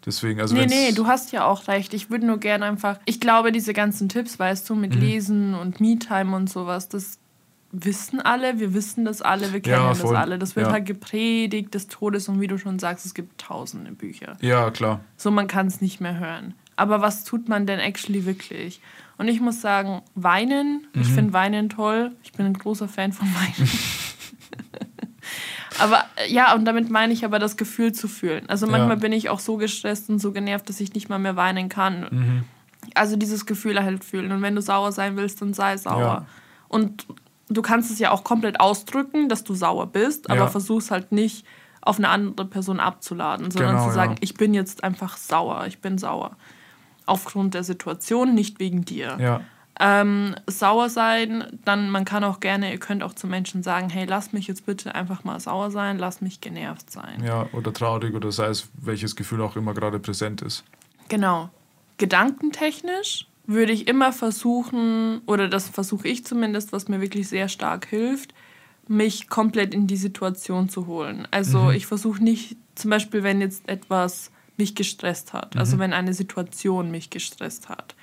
[0.05, 1.93] Deswegen, also nee, nee, du hast ja auch recht.
[1.93, 2.99] Ich würde nur gerne einfach.
[3.05, 5.01] Ich glaube, diese ganzen Tipps, weißt du, mit Mhm.
[5.01, 7.17] Lesen und Me-Time und sowas, das
[7.83, 8.59] wissen alle.
[8.59, 10.37] Wir wissen das alle, wir kennen Ja, das alle.
[10.39, 10.73] Das wird Ja.
[10.73, 14.37] halt gepredigt des Todes und wie du schon sagst, es gibt tausende Bücher.
[14.41, 15.01] Ja, klar.
[15.17, 16.53] So, man kann es nicht mehr hören.
[16.77, 18.81] Aber was tut man denn actually wirklich?
[19.17, 21.13] Und ich muss sagen, weinen, ich Mhm.
[21.13, 22.11] finde Weinen toll.
[22.23, 23.69] Ich bin ein großer Fan von Weinen.
[25.79, 28.47] aber äh, ja, und damit meine ich aber das Gefühl zu fühlen.
[28.49, 29.01] Also manchmal Ja.
[29.01, 32.07] bin ich auch so gestresst und so genervt, dass ich nicht mal mehr weinen kann.
[32.11, 32.43] Mhm.
[32.93, 34.31] Also dieses Gefühl halt fühlen.
[34.31, 36.25] Und wenn du sauer sein willst, dann sei sauer.
[36.67, 37.05] Und
[37.49, 40.47] du kannst es ja auch komplett ausdrücken, dass du sauer bist, aber Ja.
[40.47, 41.45] versuch's halt nicht
[41.81, 44.17] auf eine andere Person abzuladen, sondern Genau, zu sagen, ja.
[44.21, 46.35] ich bin jetzt einfach sauer, ich bin sauer.
[47.05, 49.17] Aufgrund der Situation, nicht wegen dir.
[49.19, 49.41] Ja.
[49.79, 54.05] Ähm, sauer sein, dann man kann auch gerne, ihr könnt auch zu Menschen sagen, hey,
[54.05, 57.21] lass mich jetzt bitte einfach mal sauer sein, lass mich genervt sein.
[57.23, 60.63] Ja, oder traurig oder sei es welches Gefühl auch immer gerade präsent ist.
[61.09, 61.49] Genau.
[61.97, 67.87] Gedankentechnisch würde ich immer versuchen, oder das versuche ich zumindest, was mir wirklich sehr stark
[67.87, 68.33] hilft,
[68.87, 71.27] mich komplett in die Situation zu holen.
[71.31, 71.71] Also Mhm.
[71.71, 76.91] ich versuche nicht, zum Beispiel, wenn jetzt etwas mich gestresst hat, also wenn eine Situation
[76.91, 77.95] mich gestresst hat.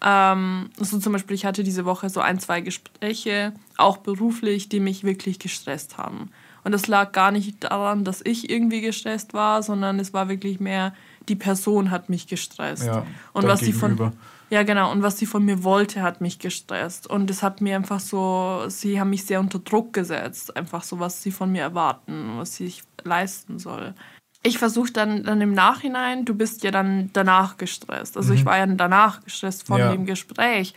[0.00, 4.80] Ähm, so zum Beispiel, ich hatte diese Woche so ein, zwei Gespräche, auch beruflich, die
[4.80, 6.30] mich wirklich gestresst haben.
[6.62, 10.60] Und das lag gar nicht daran, dass ich irgendwie gestresst war, sondern es war wirklich
[10.60, 10.94] mehr,
[11.28, 12.86] die Person hat mich gestresst.
[12.86, 14.12] Ja, und was sie von.
[14.50, 17.76] Ja genau und was sie von mir wollte, hat mich gestresst und es hat mir
[17.76, 21.62] einfach so, sie haben mich sehr unter Druck gesetzt, einfach so was sie von mir
[21.62, 23.94] erwarten, was ich leisten soll.
[24.42, 28.16] Ich versuche dann, dann im Nachhinein, du bist ja dann danach gestresst.
[28.16, 29.86] Also ich war ja danach gestresst von Mhm.
[29.86, 29.92] Ja.
[29.92, 30.74] dem Gespräch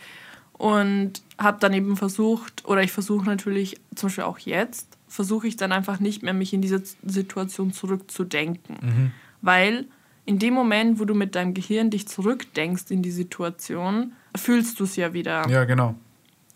[0.54, 5.56] und habe dann eben versucht, oder ich versuche natürlich, zum Beispiel auch jetzt, versuche ich
[5.56, 8.76] dann einfach nicht mehr, mich in diese Situation zurückzudenken.
[8.80, 9.10] Mhm.
[9.42, 9.86] Weil
[10.24, 14.84] in dem Moment, wo du mit deinem Gehirn dich zurückdenkst in die Situation, fühlst du
[14.84, 15.48] es ja wieder.
[15.48, 15.94] Ja, genau.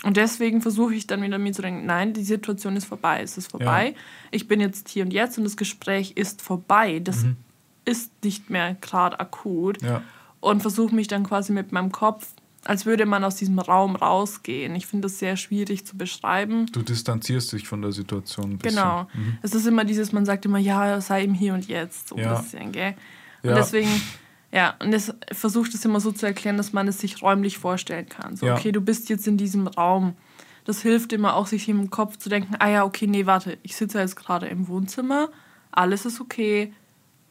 [0.05, 3.39] Und deswegen versuche ich dann wieder mir zu denken, nein, die Situation ist vorbei, es
[3.39, 3.95] ist vorbei.
[4.31, 7.01] Ich bin jetzt hier und jetzt und das Gespräch ist vorbei.
[7.01, 7.25] Das
[7.85, 9.83] ist nicht mehr gerade akut.
[9.83, 10.03] Ja.
[10.41, 12.29] Und versuche mich dann quasi mit meinem Kopf,
[12.65, 14.77] als würde man aus diesem Raum rausgehen.
[14.77, 16.67] Ich finde das sehr schwierig zu beschreiben.
[16.73, 18.77] Du distanzierst dich von der Situation ein bisschen.
[18.81, 19.09] Genau.
[19.43, 22.23] Es ist immer dieses, man sagt immer, ja, sei im Hier und Jetzt, so ein
[22.23, 22.35] Ja.
[22.41, 22.95] bisschen, gell?
[23.47, 23.55] Und Ja.
[23.57, 23.91] deswegen,
[24.53, 28.09] ja, und das versucht es immer so zu erklären, dass man es sich räumlich vorstellen
[28.09, 28.37] kann.
[28.37, 28.55] So, Ja.
[28.57, 30.15] okay, du bist jetzt in diesem Raum.
[30.65, 33.77] Das hilft immer auch, sich im Kopf zu denken, ah ja, okay, nee, warte, ich
[33.77, 35.29] sitze jetzt gerade im Wohnzimmer,
[35.71, 36.73] alles ist okay.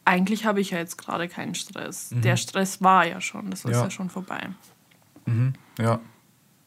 [0.06, 2.10] Eigentlich habe ich ja jetzt gerade keinen Stress.
[2.12, 3.72] Der Stress war ja schon, das ist Mhm.
[3.72, 3.82] Ja.
[3.84, 4.48] ja schon vorbei.
[5.26, 5.52] Mhm.
[5.78, 5.98] Ja,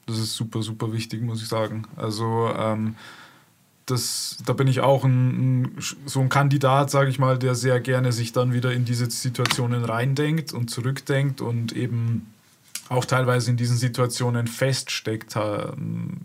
[0.06, 1.88] das ist super, super wichtig, muss ich sagen.
[1.96, 2.96] Also, ähm,
[3.90, 7.80] das, da bin ich auch ein, ein, so ein Kandidat, sage ich mal, der sehr
[7.80, 12.28] gerne sich dann wieder in diese Situationen reindenkt und zurückdenkt und eben
[12.90, 15.36] auch teilweise in diesen Situationen feststeckt.
[15.36, 16.22] ähm,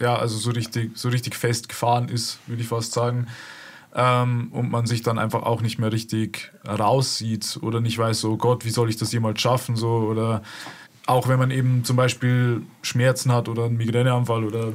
[0.00, 3.26] Ja, also so richtig, so richtig festgefahren ist, würde ich fast sagen.
[3.94, 8.32] Ähm, und man sich dann einfach auch nicht mehr richtig raussieht oder nicht weiß, so
[8.32, 10.42] oh Gott, wie soll ich das jemals schaffen, so oder
[11.06, 14.72] auch wenn man eben zum Beispiel Schmerzen hat oder einen Migräneanfall oder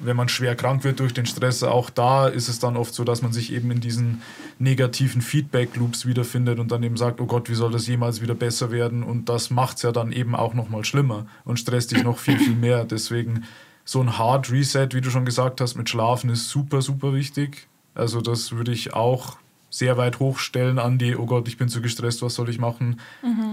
[0.00, 3.04] wenn man schwer krank wird durch den Stress, auch da ist es dann oft so,
[3.04, 4.22] dass man sich eben in diesen
[4.58, 8.70] negativen Feedback-Loops wiederfindet und dann eben sagt, oh Gott, wie soll das jemals wieder besser
[8.70, 9.02] werden?
[9.02, 12.38] Und das macht es ja dann eben auch nochmal schlimmer und stresst dich noch viel,
[12.38, 12.84] viel mehr.
[12.84, 13.44] Deswegen
[13.84, 17.66] so ein Hard Reset, wie du schon gesagt hast, mit Schlafen ist super, super wichtig.
[17.94, 19.36] Also das würde ich auch
[19.68, 23.00] sehr weit hochstellen an die, oh Gott, ich bin zu gestresst, was soll ich machen?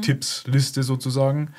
[0.01, 1.53] Tipps-Liste sozusagen.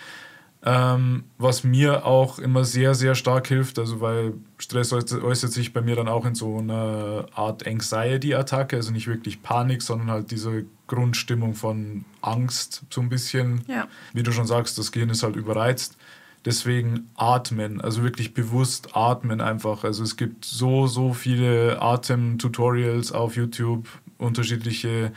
[0.62, 5.80] Ähm, was mir auch immer sehr, sehr stark hilft, also weil Stress äußert sich bei
[5.80, 10.66] mir dann auch in so einer Art Anxiety-Attacke, also nicht wirklich Panik, sondern halt diese
[10.86, 13.62] Grundstimmung von Angst so ein bisschen.
[13.68, 13.88] Ja.
[14.12, 15.96] Wie du schon sagst, das Gehirn ist halt überreizt.
[16.44, 19.84] Deswegen atmen, also wirklich bewusst atmen einfach.
[19.84, 25.12] Also es gibt so, so viele Atem-Tutorials auf YouTube, unterschiedliche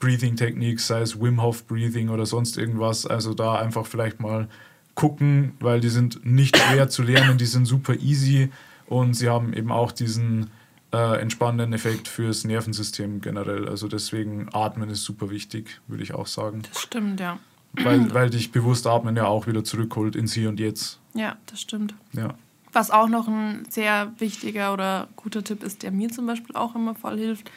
[0.00, 3.06] Breathing Techniques, sei es Wim Hof Breathing oder sonst irgendwas.
[3.06, 4.48] Also da einfach vielleicht mal
[4.94, 8.50] gucken, weil die sind nicht schwer zu lernen, die sind super easy
[8.86, 10.50] und sie haben eben auch diesen
[10.92, 13.68] äh, entspannenden Effekt fürs Nervensystem generell.
[13.68, 16.62] Also deswegen atmen ist super wichtig, würde ich auch sagen.
[16.68, 17.38] Das stimmt, ja.
[17.72, 20.98] Weil, weil dich bewusst atmen ja auch wieder zurückholt ins Hier und Jetzt.
[21.14, 21.94] Ja, das stimmt.
[22.12, 22.34] Ja.
[22.72, 26.74] Was auch noch ein sehr wichtiger oder guter Tipp ist, der mir zum Beispiel auch
[26.74, 27.50] immer voll hilft,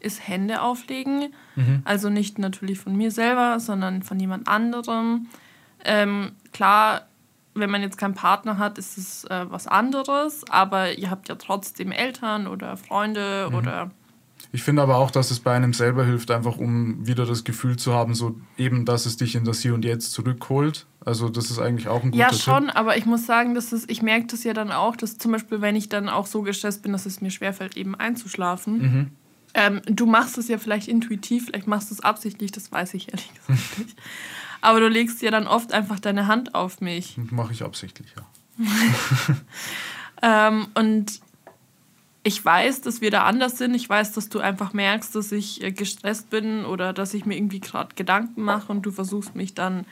[0.00, 1.32] ist Hände auflegen.
[1.56, 1.82] Mhm.
[1.84, 5.28] Also nicht natürlich von mir selber, sondern von jemand anderem.
[5.84, 7.06] Ähm, klar,
[7.54, 11.34] wenn man jetzt keinen Partner hat, ist es äh, was anderes, aber ihr habt ja
[11.34, 13.56] trotzdem Eltern oder Freunde mhm.
[13.56, 13.90] oder
[14.52, 17.76] ich finde aber auch, dass es bei einem selber hilft, einfach um wieder das Gefühl
[17.76, 20.86] zu haben, so eben, dass es dich in das Hier und Jetzt zurückholt.
[21.04, 22.76] Also das ist eigentlich auch ein guter Ja, schon, Tipp.
[22.76, 25.60] aber ich muss sagen, dass es, ich merke das ja dann auch, dass zum Beispiel,
[25.60, 28.78] wenn ich dann auch so gestresst bin, dass es mir schwerfällt, eben einzuschlafen.
[28.78, 29.10] Mhm.
[29.54, 33.08] Ähm, du machst es ja vielleicht intuitiv, vielleicht machst du es absichtlich, das weiß ich
[33.08, 33.96] ehrlich gesagt nicht.
[34.60, 37.16] Aber du legst ja dann oft einfach deine Hand auf mich.
[37.30, 38.26] Mache ich absichtlich, ja.
[40.48, 41.20] ähm, und
[42.22, 43.74] ich weiß, dass wir da anders sind.
[43.74, 47.36] Ich weiß, dass du einfach merkst, dass ich äh, gestresst bin oder dass ich mir
[47.36, 49.86] irgendwie gerade Gedanken mache und du versuchst mich dann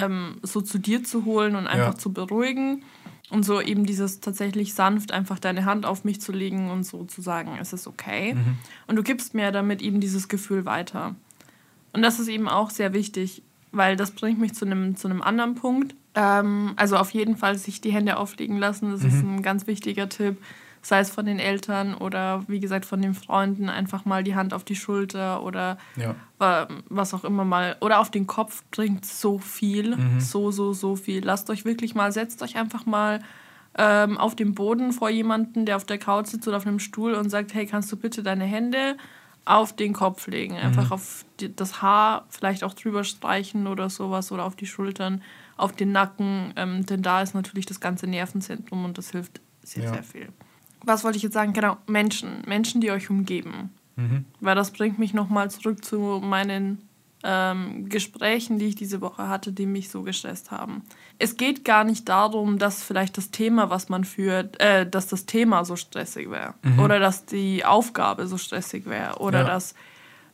[0.00, 1.98] ähm, so zu dir zu holen und einfach ja.
[1.98, 2.82] zu beruhigen.
[3.28, 7.04] Und so eben dieses tatsächlich sanft einfach deine Hand auf mich zu legen und so
[7.04, 8.34] zu sagen, es ist okay.
[8.34, 8.58] Mhm.
[8.86, 11.16] Und du gibst mir damit eben dieses Gefühl weiter.
[11.92, 13.42] Und das ist eben auch sehr wichtig,
[13.76, 15.94] weil das bringt mich zu einem, zu einem anderen Punkt.
[16.14, 19.08] Ähm, also auf jeden Fall sich die Hände auflegen lassen, das mhm.
[19.08, 20.38] ist ein ganz wichtiger Tipp
[20.86, 24.54] sei es von den Eltern oder wie gesagt von den Freunden, einfach mal die Hand
[24.54, 26.14] auf die Schulter oder ja.
[26.88, 27.76] was auch immer mal.
[27.80, 30.20] Oder auf den Kopf bringt so viel, mhm.
[30.20, 31.24] so, so, so viel.
[31.24, 33.18] Lasst euch wirklich mal, setzt euch einfach mal
[33.76, 37.14] ähm, auf den Boden vor jemanden, der auf der Couch sitzt oder auf einem Stuhl
[37.14, 38.96] und sagt, hey, kannst du bitte deine Hände
[39.46, 40.92] auf den Kopf legen, einfach mhm.
[40.92, 45.22] auf die, das Haar vielleicht auch drüber streichen oder sowas oder auf die Schultern,
[45.56, 49.84] auf den Nacken, ähm, denn da ist natürlich das ganze Nervenzentrum und das hilft sehr,
[49.84, 49.92] ja.
[49.94, 50.28] sehr viel
[50.86, 51.52] was wollte ich jetzt sagen?
[51.52, 52.42] Genau, Menschen.
[52.46, 53.70] Menschen, die euch umgeben.
[53.96, 54.24] Mhm.
[54.40, 56.88] Weil das bringt mich nochmal zurück zu meinen
[57.24, 60.82] ähm, Gesprächen, die ich diese Woche hatte, die mich so gestresst haben.
[61.18, 65.26] Es geht gar nicht darum, dass vielleicht das Thema, was man führt, äh, dass das
[65.26, 66.54] Thema so stressig wäre.
[66.62, 66.78] Mhm.
[66.78, 69.18] Oder dass die Aufgabe so stressig wäre.
[69.18, 69.46] Oder ja.
[69.46, 69.74] dass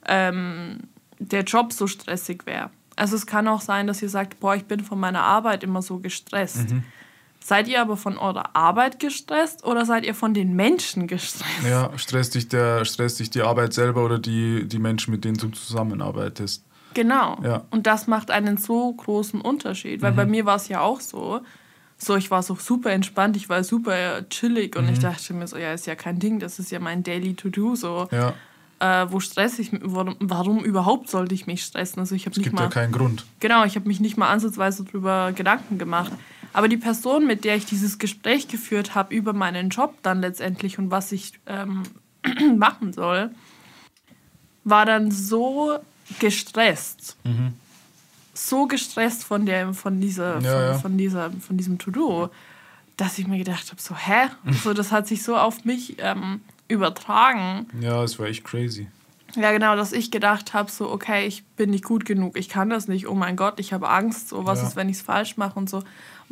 [0.06, 0.80] ähm,
[1.18, 2.70] der Job so stressig wäre.
[2.96, 5.82] Also es kann auch sein, dass ihr sagt, boah, ich bin von meiner Arbeit immer
[5.82, 6.70] so gestresst.
[6.70, 6.84] Mhm.
[7.44, 11.64] Seid ihr aber von eurer Arbeit gestresst oder seid ihr von den Menschen gestresst?
[11.68, 15.36] Ja, stresst dich, der, stresst dich die Arbeit selber oder die, die Menschen, mit denen
[15.36, 16.64] du zusammenarbeitest.
[16.94, 17.38] Genau.
[17.42, 17.64] Ja.
[17.70, 20.02] Und das macht einen so großen Unterschied.
[20.02, 20.16] Weil mhm.
[20.16, 21.40] bei mir war es ja auch so.
[21.98, 24.92] So, ich war so super entspannt, ich war super chillig und mhm.
[24.92, 27.76] ich dachte mir so, ja, ist ja kein Ding, das ist ja mein Daily To-Do.
[27.76, 28.08] So.
[28.10, 28.34] Ja.
[28.80, 32.00] Äh, wo stress ich warum, warum überhaupt sollte ich mich stressen?
[32.00, 33.24] Also ich es nicht gibt mal, ja keinen Grund.
[33.38, 36.10] Genau, ich habe mich nicht mal ansatzweise darüber Gedanken gemacht.
[36.52, 40.80] Aber die Person, mit der ich dieses Gespräch geführt habe über meinen Job dann letztendlich
[40.80, 41.84] und was ich ähm,
[42.56, 43.30] machen soll,
[44.64, 45.78] war dann so
[46.18, 47.16] gestresst.
[47.24, 47.54] Mhm.
[48.34, 50.74] So gestresst von, der, von, dieser, ja, von, ja.
[50.74, 52.30] von, dieser, von diesem To-Do,
[52.96, 54.28] dass ich mir gedacht habe, so, hä?
[54.62, 57.66] so, das hat sich so auf mich ähm, übertragen.
[57.80, 58.88] Ja, es war echt crazy.
[59.34, 62.68] Ja, genau, dass ich gedacht habe, so, okay, ich bin nicht gut genug, ich kann
[62.68, 64.68] das nicht, oh mein Gott, ich habe Angst, so, was ja.
[64.68, 65.82] ist, wenn ich es falsch mache und so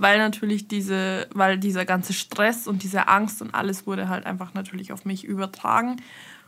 [0.00, 4.54] weil natürlich diese, weil dieser ganze Stress und diese Angst und alles wurde halt einfach
[4.54, 5.96] natürlich auf mich übertragen.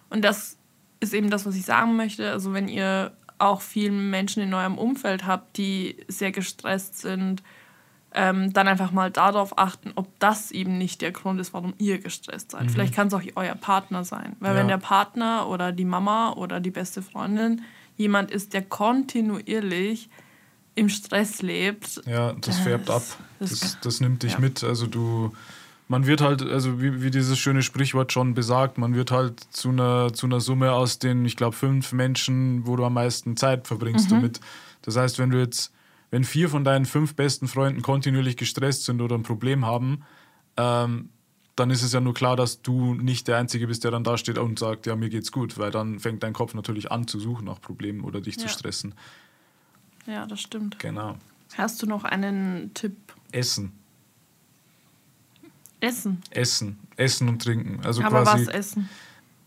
[0.08, 0.56] Und das
[1.02, 2.30] ist eben das, was ich sagen möchte.
[2.30, 7.42] Also wenn ihr auch viele Menschen in eurem Umfeld habt, die sehr gestresst sind,
[8.14, 11.98] ähm, dann einfach mal darauf achten, ob das eben nicht der Grund ist, warum ihr
[11.98, 12.64] gestresst seid.
[12.64, 12.68] Mhm.
[12.68, 14.36] Vielleicht kann es auch euer Partner sein.
[14.38, 14.60] Weil ja.
[14.60, 17.62] wenn der Partner oder die Mama oder die beste Freundin
[17.96, 20.08] jemand ist, der kontinuierlich
[20.74, 22.02] im Stress lebt.
[22.06, 23.02] Ja, das, das färbt ab.
[23.38, 24.38] Das, das, das nimmt dich ja.
[24.38, 24.62] mit.
[24.62, 25.32] Also du,
[25.92, 29.68] man wird halt, also wie, wie dieses schöne Sprichwort schon besagt, man wird halt zu
[29.68, 33.66] einer, zu einer Summe aus den, ich glaube, fünf Menschen, wo du am meisten Zeit
[33.66, 34.14] verbringst mhm.
[34.14, 34.40] damit.
[34.81, 35.70] Das heißt, wenn du jetzt,
[36.11, 40.02] wenn vier von deinen fünf besten Freunden kontinuierlich gestresst sind oder ein Problem haben,
[40.57, 41.11] ähm,
[41.57, 44.16] dann ist es ja nur klar, dass du nicht der Einzige bist, der dann da
[44.16, 47.20] steht und sagt, ja, mir geht's gut, weil dann fängt dein Kopf natürlich an zu
[47.20, 48.42] suchen nach Problemen oder dich ja.
[48.44, 48.94] zu stressen.
[50.07, 50.78] Ja, das stimmt.
[50.78, 51.16] Genau.
[51.59, 52.96] Hast du noch einen Tipp?
[53.31, 53.81] Essen.
[55.82, 56.22] Essen.
[56.30, 56.78] Essen.
[56.96, 57.80] Essen und trinken.
[57.84, 58.88] Also Aber quasi was essen?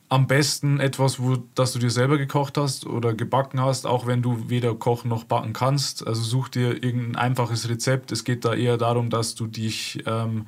[0.09, 4.21] am besten etwas, wo, das du dir selber gekocht hast oder gebacken hast, auch wenn
[4.21, 6.05] du weder kochen noch backen kannst.
[6.05, 8.11] Also such dir irgendein einfaches Rezept.
[8.11, 10.47] Es geht da eher darum, dass du dich ähm,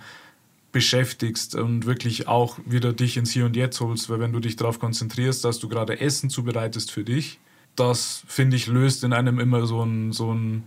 [0.72, 4.58] beschäftigst und wirklich auch wieder dich ins Hier und Jetzt holst, weil wenn du dich
[4.58, 7.40] darauf konzentrierst, dass du gerade Essen zubereitest für dich,
[7.76, 10.64] das finde ich löst in einem immer so ein, so ein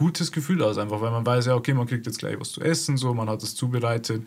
[0.00, 2.62] gutes Gefühl aus, einfach weil man weiß ja, okay, man kriegt jetzt gleich was zu
[2.62, 4.22] essen, so, man hat es zubereitet.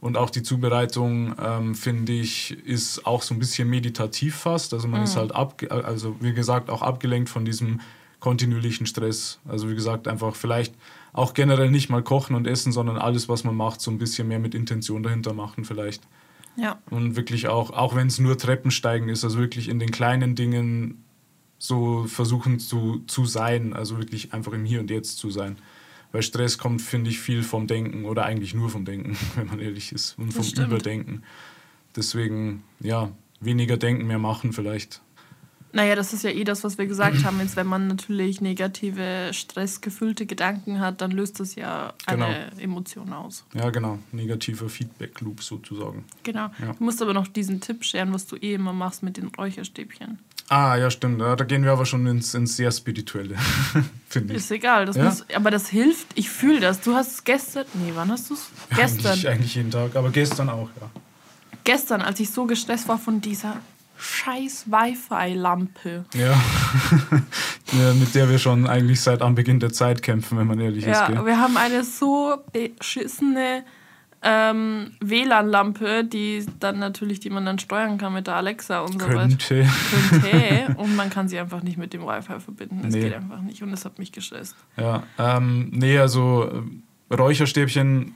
[0.00, 4.74] Und auch die Zubereitung, ähm, finde ich, ist auch so ein bisschen meditativ fast.
[4.74, 5.04] Also man Mhm.
[5.04, 7.80] ist halt, ab, also wie gesagt, auch abgelenkt von diesem
[8.18, 9.38] kontinuierlichen Stress.
[9.48, 10.74] Also wie gesagt, einfach vielleicht
[11.12, 14.26] auch generell nicht mal kochen und essen, sondern alles, was man macht, so ein bisschen
[14.26, 16.02] mehr mit Intention dahinter machen vielleicht.
[16.56, 16.80] Ja.
[16.90, 21.01] Und wirklich auch, auch wenn es nur Treppensteigen ist, also wirklich in den kleinen Dingen
[21.62, 25.56] so versuchen zu, zu sein, also wirklich einfach im Hier und Jetzt zu sein.
[26.10, 29.60] Weil Stress kommt, finde ich, viel vom Denken oder eigentlich nur vom Denken, wenn man
[29.60, 30.44] ehrlich ist, und vom.
[30.64, 31.22] Überdenken.
[31.94, 35.02] Deswegen, ja, weniger denken, mehr machen vielleicht.
[35.72, 37.38] Naja, das ist ja eh das, was wir gesagt haben.
[37.38, 43.46] Jetzt, wenn man natürlich negative, stressgefüllte Gedanken hat, dann löst das ja eine Emotion aus.
[43.54, 46.04] Ja, genau, negativer Feedback-Loop sozusagen.
[46.24, 46.50] Genau.
[46.60, 46.72] Ja.
[46.76, 50.18] Du musst aber noch diesen Tipp scheren, was du eh immer machst mit den Räucherstäbchen.
[50.48, 51.20] Ah, ja, stimmt.
[51.20, 53.36] Ja, da gehen wir aber schon ins, ins sehr Spirituelle,
[54.08, 54.40] finde ich.
[54.40, 55.04] Ist egal, das Ja?
[55.04, 56.06] muss, aber das hilft.
[56.14, 56.80] Ich fühle das.
[56.80, 57.64] Du hast es gestern.
[57.74, 58.48] Nee, wann hast du es?
[58.76, 59.12] Gestern.
[59.12, 60.90] Eigentlich, eigentlich jeden Tag, aber gestern auch, ja.
[61.64, 63.56] Gestern, als ich so gestresst war von dieser
[63.98, 66.04] scheiß Wi-Fi-Lampe.
[66.14, 66.32] Ja.
[67.72, 70.98] ja, mit der wir schon eigentlich seit Anbeginn der Zeit kämpfen, wenn man ehrlich ist.
[70.98, 73.64] Ja, wir haben eine so beschissene
[74.22, 79.00] ähm, WLAN-Lampe, die dann natürlich, die man dann steuern kann mit der Alexa und so
[79.08, 79.14] weiter.
[79.18, 79.66] Könnte.
[80.10, 80.74] Könnte.
[80.76, 82.80] Und man kann sie einfach nicht mit dem Wi-Fi verbinden.
[82.82, 83.00] Das Nee.
[83.02, 83.62] geht einfach nicht.
[83.62, 84.54] Und das hat mich gestresst.
[84.76, 86.44] Ja, ähm, nee, also
[87.10, 88.14] äh, Räucherstäbchen,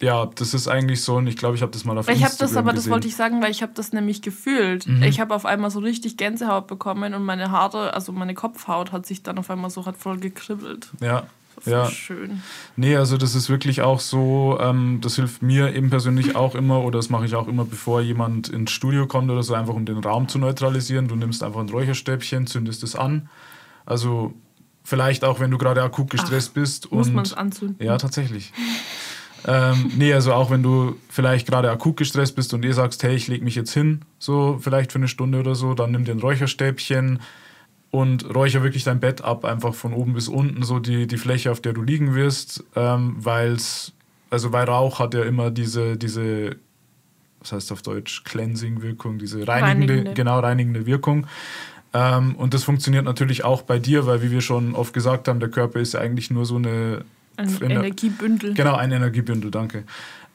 [0.00, 2.24] ja, das ist eigentlich so und ich glaube, ich habe das mal auf Ich habe
[2.32, 2.92] Instagram das, aber das gesehen.
[2.92, 4.86] wollte ich sagen, weil ich habe das nämlich gefühlt.
[4.86, 5.02] Mhm.
[5.04, 9.06] Ich habe auf einmal so richtig Gänsehaut bekommen und meine Haare, also meine Kopfhaut hat
[9.06, 10.90] sich dann auf einmal so hat voll gekribbelt.
[11.00, 11.24] Ja,
[11.66, 11.84] War Ja.
[11.84, 12.42] voll schön.
[12.76, 16.82] nee, also das ist wirklich auch so, ähm, das hilft mir eben persönlich auch immer
[16.82, 19.84] oder das mache ich auch immer, bevor jemand ins Studio kommt oder so, einfach um
[19.86, 21.08] den Raum zu neutralisieren.
[21.08, 23.28] Du nimmst einfach ein Räucherstäbchen, zündest es an.
[23.86, 24.34] Also
[24.82, 26.92] vielleicht auch, wenn du gerade akut gestresst bist.
[26.92, 27.76] Muss und man es anzünden?
[27.84, 28.52] Ja, tatsächlich.
[29.46, 33.14] ähm, nee, also auch wenn du vielleicht gerade akut gestresst bist und ihr sagst, hey,
[33.14, 36.12] ich lege mich jetzt hin, so vielleicht für eine Stunde oder so, dann nimm dir
[36.12, 37.20] ein Räucherstäbchen
[37.94, 41.52] und räucher wirklich dein Bett ab, einfach von oben bis unten, so die, die Fläche,
[41.52, 43.92] auf der du liegen wirst, ähm, weil's,
[44.30, 46.56] also weil Rauch hat ja immer diese, diese,
[47.38, 50.14] was heißt auf Deutsch, Cleansing-Wirkung, diese reinigende, Reinigende.
[50.14, 51.28] genau reinigende Wirkung.
[51.92, 55.38] Ähm, und das funktioniert natürlich auch bei dir, weil wie wir schon oft gesagt haben,
[55.38, 57.04] der Körper ist ja eigentlich nur so eine
[57.36, 58.54] Ein Energiebündel.
[58.54, 59.84] Genau, ein Energiebündel, danke.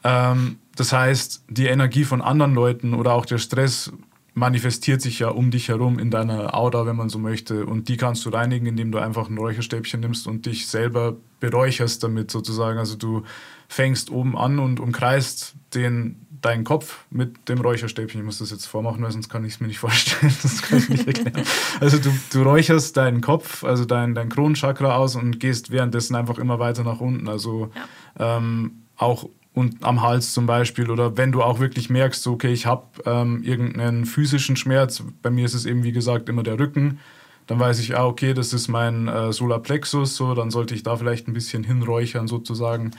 [0.06, 3.92] Ähm, das heißt, die Energie von anderen Leuten oder auch der Stress
[4.34, 7.66] manifestiert sich ja um dich herum in deiner Aura, wenn man so möchte.
[7.66, 12.04] Und die kannst du reinigen, indem du einfach ein Räucherstäbchen nimmst und dich selber beräucherst
[12.04, 12.80] damit sozusagen.
[12.80, 13.24] Also du
[13.68, 18.20] fängst oben an und umkreist den, deinen Kopf mit dem Räucherstäbchen.
[18.22, 20.36] Ich muss das jetzt vormachen, weil sonst kann ich es mir nicht vorstellen.
[20.42, 21.46] Das kann ich nicht erklären.
[21.80, 26.38] Also du, du räucherst deinen Kopf, also dein, dein Kronenchakra aus und gehst währenddessen einfach
[26.38, 27.28] immer weiter nach unten.
[27.28, 27.72] Also
[28.18, 32.52] ähm, auch und am Hals zum Beispiel oder wenn du auch wirklich merkst, so, okay,
[32.52, 36.58] ich habe ähm, irgendeinen physischen Schmerz, bei mir ist es eben wie gesagt immer der
[36.58, 37.00] Rücken,
[37.48, 40.96] dann weiß ich, ah, okay, das ist mein äh, Solarplexus, so, dann sollte ich da
[40.96, 42.92] vielleicht ein bisschen hinräuchern sozusagen.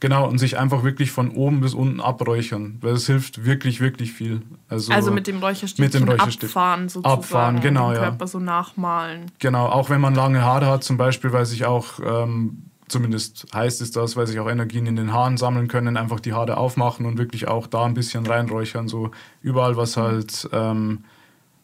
[0.00, 4.12] Genau, und sich einfach wirklich von oben bis unten abräuchern, weil es hilft wirklich, wirklich
[4.12, 4.42] viel.
[4.68, 6.48] Also, Also mit dem Räucherstäbchen mit dem Räucherstäbchen.
[6.48, 7.18] abfahren sozusagen.
[7.20, 8.08] Abfahren, genau, den ja.
[8.08, 9.26] Körper so nachmalen.
[9.40, 13.80] Genau, auch wenn man lange Haare hat zum Beispiel, weil sich auch, ähm, zumindest heißt
[13.80, 17.06] es das, weil sich auch Energien in den Haaren sammeln können, einfach die Haare aufmachen
[17.06, 19.10] und wirklich auch da ein bisschen reinräuchern, so
[19.42, 21.04] überall, was halt ähm,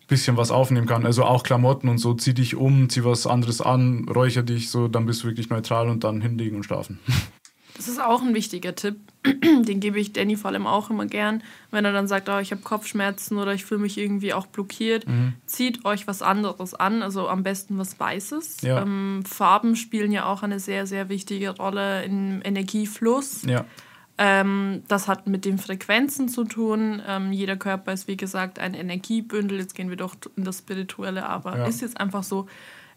[0.07, 1.07] bisschen was aufnehmen kann.
[1.07, 4.89] Also auch Klamotten und so, zieh dich um, zieh was anderes an, räucher dich so,
[4.89, 7.01] dann bist du wirklich neutral und dann hinlegen und schlafen.
[7.77, 8.97] Das ist auch ein wichtiger Tipp.
[9.25, 12.53] Den gebe ich Danny vor allem auch immer gern, wenn er dann sagt, oh, ich
[12.53, 15.09] habe Kopfschmerzen oder ich fühle mich irgendwie auch blockiert.
[15.09, 15.33] Mhm.
[15.47, 18.61] Zieht euch was anderes an, also am besten was Weißes.
[18.63, 18.83] Ja.
[18.83, 23.43] Ähm, Farben spielen ja auch eine sehr, sehr wichtige Rolle im Energiefluss.
[23.47, 23.65] Ja,
[24.17, 27.03] Ähm, das hat mit den Frequenzen zu tun.
[27.09, 29.59] Ähm, jeder Körper ist, wie gesagt, ein Energiebündel.
[29.59, 31.67] Jetzt gehen wir doch in das Spirituelle, aber Ja.
[31.67, 32.47] ist jetzt einfach so.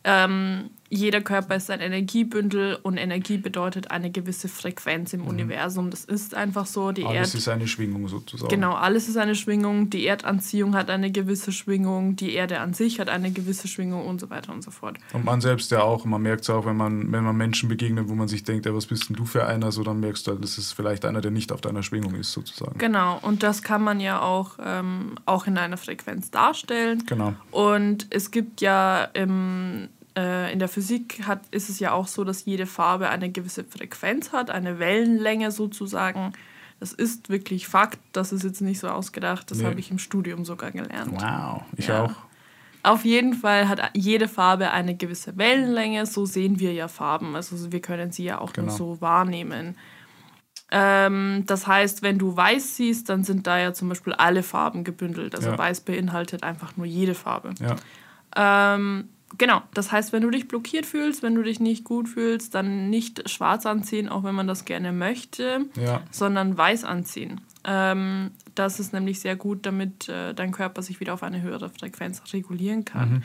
[0.03, 5.27] Ähm, jeder Körper ist ein Energiebündel und Energie bedeutet eine gewisse Frequenz im mhm.
[5.27, 5.89] Universum.
[5.89, 6.91] Das ist einfach so.
[6.91, 8.49] Die alles Erd ist eine Schwingung sozusagen.
[8.49, 9.89] Genau, alles ist eine Schwingung.
[9.89, 14.21] Die Erdanziehung hat eine gewisse Schwingung, die Erde an sich hat eine gewisse Schwingung und
[14.21, 14.97] so weiter und so fort.
[15.13, 18.07] Und man selbst ja auch, man merkt es auch, wenn man, wenn man Menschen begegnet,
[18.07, 20.31] wo man sich denkt, ja, was bist denn du für einer, so dann merkst du
[20.31, 22.77] halt, das ist vielleicht einer, der nicht auf deiner Schwingung ist sozusagen.
[22.77, 27.03] Genau, und das kann man ja auch, ähm, auch in einer Frequenz darstellen.
[27.05, 27.33] Genau.
[27.51, 32.23] Und es gibt ja im äh, in der Physik hat, ist es ja auch so,
[32.23, 36.33] dass jede Farbe eine gewisse Frequenz hat, eine Wellenlänge sozusagen.
[36.79, 39.65] Das ist wirklich Fakt, das ist jetzt nicht so ausgedacht, das nee.
[39.65, 41.13] habe ich im Studium sogar gelernt.
[41.21, 42.05] Wow, ich ja.
[42.05, 42.13] auch.
[42.83, 47.71] Auf jeden Fall hat jede Farbe eine gewisse Wellenlänge, so sehen wir ja Farben, also
[47.71, 48.67] wir können sie ja auch genau.
[48.67, 49.75] nur so wahrnehmen.
[50.69, 54.83] Ähm, das heißt, wenn du weiß siehst, dann sind da ja zum Beispiel alle Farben
[54.83, 55.33] gebündelt.
[55.33, 55.57] Also ja.
[55.57, 57.53] weiß beinhaltet einfach nur jede Farbe.
[57.59, 58.75] Ja.
[58.75, 62.55] Ähm, Genau, das heißt, wenn du dich blockiert fühlst, wenn du dich nicht gut fühlst,
[62.55, 66.01] dann nicht schwarz anziehen, auch wenn man das gerne möchte, ja.
[66.11, 67.41] sondern weiß anziehen.
[67.65, 71.69] Ähm, das ist nämlich sehr gut, damit äh, dein Körper sich wieder auf eine höhere
[71.69, 73.09] Frequenz regulieren kann.
[73.09, 73.23] Mhm.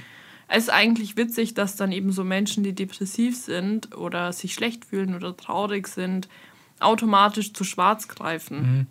[0.49, 4.85] Es ist eigentlich witzig, dass dann eben so Menschen, die depressiv sind oder sich schlecht
[4.85, 6.29] fühlen oder traurig sind,
[6.81, 8.59] automatisch zu schwarz greifen.
[8.59, 8.87] Mhm.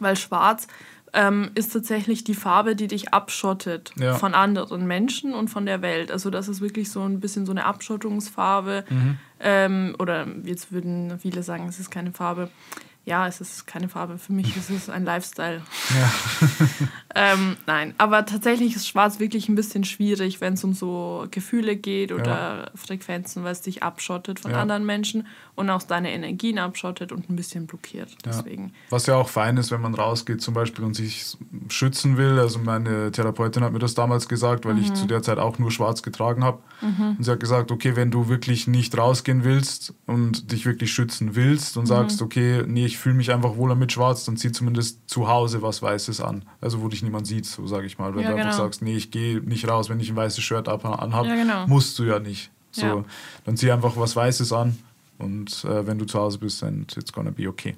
[0.00, 0.66] Weil schwarz
[1.12, 4.14] ähm, ist tatsächlich die Farbe, die dich abschottet ja.
[4.14, 6.10] von anderen Menschen und von der Welt.
[6.10, 8.84] Also das ist wirklich so ein bisschen so eine Abschottungsfarbe.
[8.88, 9.18] Mhm.
[9.40, 12.50] Ähm, oder jetzt würden viele sagen, es ist keine Farbe
[13.08, 14.18] ja, es ist keine Farbe.
[14.18, 15.62] Für mich ist es ein Lifestyle.
[15.98, 16.12] Ja.
[17.32, 21.76] ähm, nein, aber tatsächlich ist Schwarz wirklich ein bisschen schwierig, wenn es um so Gefühle
[21.76, 22.70] geht oder ja.
[22.74, 24.60] Frequenzen, weil es dich abschottet von ja.
[24.60, 28.14] anderen Menschen und auch deine Energien abschottet und ein bisschen blockiert.
[28.26, 28.74] Deswegen.
[28.90, 31.36] Was ja auch fein ist, wenn man rausgeht zum Beispiel und sich
[31.68, 32.38] schützen will.
[32.38, 34.82] Also meine Therapeutin hat mir das damals gesagt, weil mhm.
[34.82, 36.58] ich zu der Zeit auch nur Schwarz getragen habe.
[36.82, 37.16] Mhm.
[37.16, 41.34] Und sie hat gesagt, okay, wenn du wirklich nicht rausgehen willst und dich wirklich schützen
[41.34, 41.88] willst und mhm.
[41.88, 45.62] sagst, okay, nee, ich fühle mich einfach wohler mit Schwarz, dann zieh zumindest zu Hause
[45.62, 46.44] was Weißes an.
[46.60, 48.14] Also wo dich niemand sieht, so sage ich mal.
[48.14, 48.64] Wenn ja, du einfach genau.
[48.64, 51.66] sagst, nee, ich gehe nicht raus, wenn ich ein weißes Shirt anhabe, ja, genau.
[51.66, 52.50] musst du ja nicht.
[52.70, 53.04] So, ja.
[53.44, 54.78] Dann zieh einfach was Weißes an
[55.18, 57.76] und äh, wenn du zu Hause bist, dann it's gonna be okay.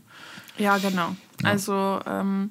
[0.59, 1.17] Ja, genau.
[1.43, 2.51] Also ähm,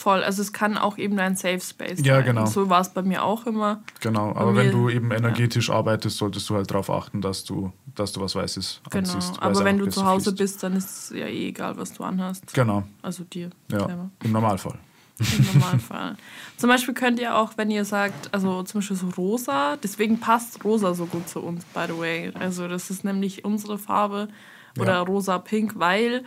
[0.00, 2.06] Voll, also es kann auch eben ein Safe Space sein.
[2.06, 2.46] Ja, genau.
[2.46, 3.82] so war es bei mir auch immer.
[4.00, 5.74] Genau, aber wenn du eben energetisch ja.
[5.74, 8.96] arbeitest, solltest du halt darauf achten, dass du, dass du was Weißes genau.
[8.96, 9.34] anziehst.
[9.34, 10.38] Genau, aber wenn du zu Hause fließt.
[10.38, 12.54] bist, dann ist es ja eh egal, was du anhast.
[12.54, 12.84] Genau.
[13.02, 13.50] Also dir.
[13.70, 14.78] Ja, im Normalfall.
[15.18, 16.16] Im Normalfall.
[16.56, 20.64] zum Beispiel könnt ihr auch, wenn ihr sagt, also zum Beispiel so rosa, deswegen passt
[20.64, 22.32] rosa so gut zu uns, by the way.
[22.40, 24.28] Also das ist nämlich unsere Farbe
[24.78, 25.00] oder ja.
[25.00, 26.24] rosa-pink, weil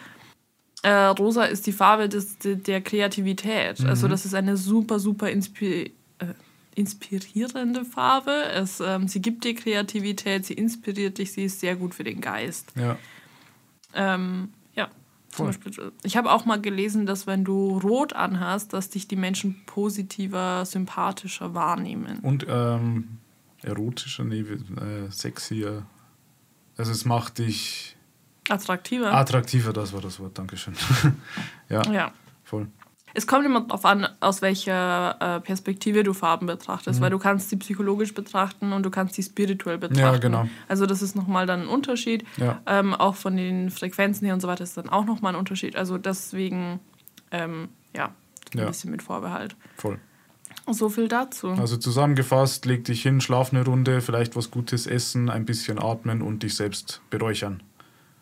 [0.83, 3.79] äh, rosa ist die Farbe des, der Kreativität.
[3.79, 3.87] Mhm.
[3.87, 6.25] Also das ist eine super, super inspi äh,
[6.75, 8.31] inspirierende Farbe.
[8.53, 12.19] Es, ähm, sie gibt dir Kreativität, sie inspiriert dich, sie ist sehr gut für den
[12.19, 12.73] Geist.
[12.75, 12.97] Ja.
[13.93, 14.89] Ähm, ja.
[15.29, 19.15] Zum Beispiel, ich habe auch mal gelesen, dass wenn du rot anhast, dass dich die
[19.15, 22.19] Menschen positiver, sympathischer wahrnehmen.
[22.23, 23.19] Und ähm,
[23.61, 25.85] erotischer, nee, äh, sexier.
[26.75, 27.95] Also es macht dich
[28.49, 29.13] Attraktiver.
[29.13, 30.75] Attraktiver, das war das Wort, Dankeschön.
[31.69, 32.11] ja, ja,
[32.43, 32.67] voll.
[33.15, 37.03] Es kommt immer darauf an, aus welcher äh, Perspektive du Farben betrachtest, mhm.
[37.03, 40.01] weil du kannst sie psychologisch betrachten und du kannst sie spirituell betrachten.
[40.01, 40.47] Ja, genau.
[40.67, 42.25] Also das ist nochmal dann ein Unterschied.
[42.37, 42.61] Ja.
[42.65, 45.75] Ähm, auch von den Frequenzen her und so weiter ist dann auch nochmal ein Unterschied.
[45.75, 46.79] Also deswegen,
[47.29, 48.09] ähm, ja,
[48.53, 48.65] ein ja.
[48.65, 49.55] bisschen mit Vorbehalt.
[49.77, 49.99] Voll.
[50.71, 51.49] So viel dazu.
[51.49, 56.21] Also zusammengefasst, leg dich hin, schlaf eine Runde, vielleicht was Gutes essen, ein bisschen atmen
[56.21, 57.61] und dich selbst beräuchern.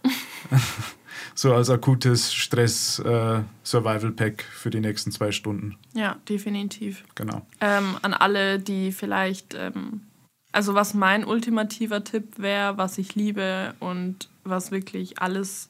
[1.36, 5.78] so als akutes Stress-Survival-Pack äh, für die nächsten zwei Stunden.
[5.94, 7.04] Ja, definitiv.
[7.16, 7.46] Genau.
[7.60, 10.02] Ähm, an alle, die vielleicht, ähm,
[10.52, 15.70] also was mein ultimativer Tipp wäre, was ich liebe und was wirklich alles,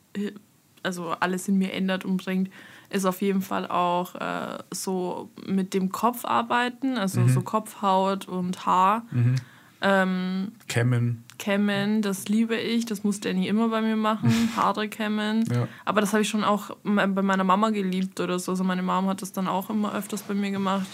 [0.84, 2.50] also alles in mir ändert und bringt,
[2.90, 7.30] ist auf jeden Fall auch äh, so mit dem Kopf arbeiten, also mhm.
[7.30, 9.06] so Kopfhaut und Haar.
[9.12, 9.36] Mhm.
[9.82, 11.24] Ähm, Kämmen.
[11.42, 12.86] Kämmen, das liebe ich.
[12.86, 14.32] Das muss Danny immer bei mir machen.
[14.56, 15.44] Haare kämmen.
[15.52, 15.68] Ja.
[15.86, 18.52] Aber das habe ich schon auch bei meiner Mama geliebt oder so.
[18.52, 20.86] Also meine Mama hat das dann auch immer öfters bei mir gemacht.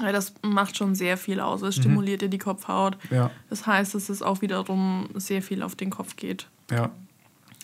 [0.00, 1.62] Ja, das macht schon sehr viel aus.
[1.62, 1.80] Es mhm.
[1.82, 2.98] stimuliert dir die Kopfhaut.
[3.12, 3.30] Ja.
[3.48, 6.48] Das heißt, dass es auch wiederum sehr viel auf den Kopf geht.
[6.68, 6.90] Ja.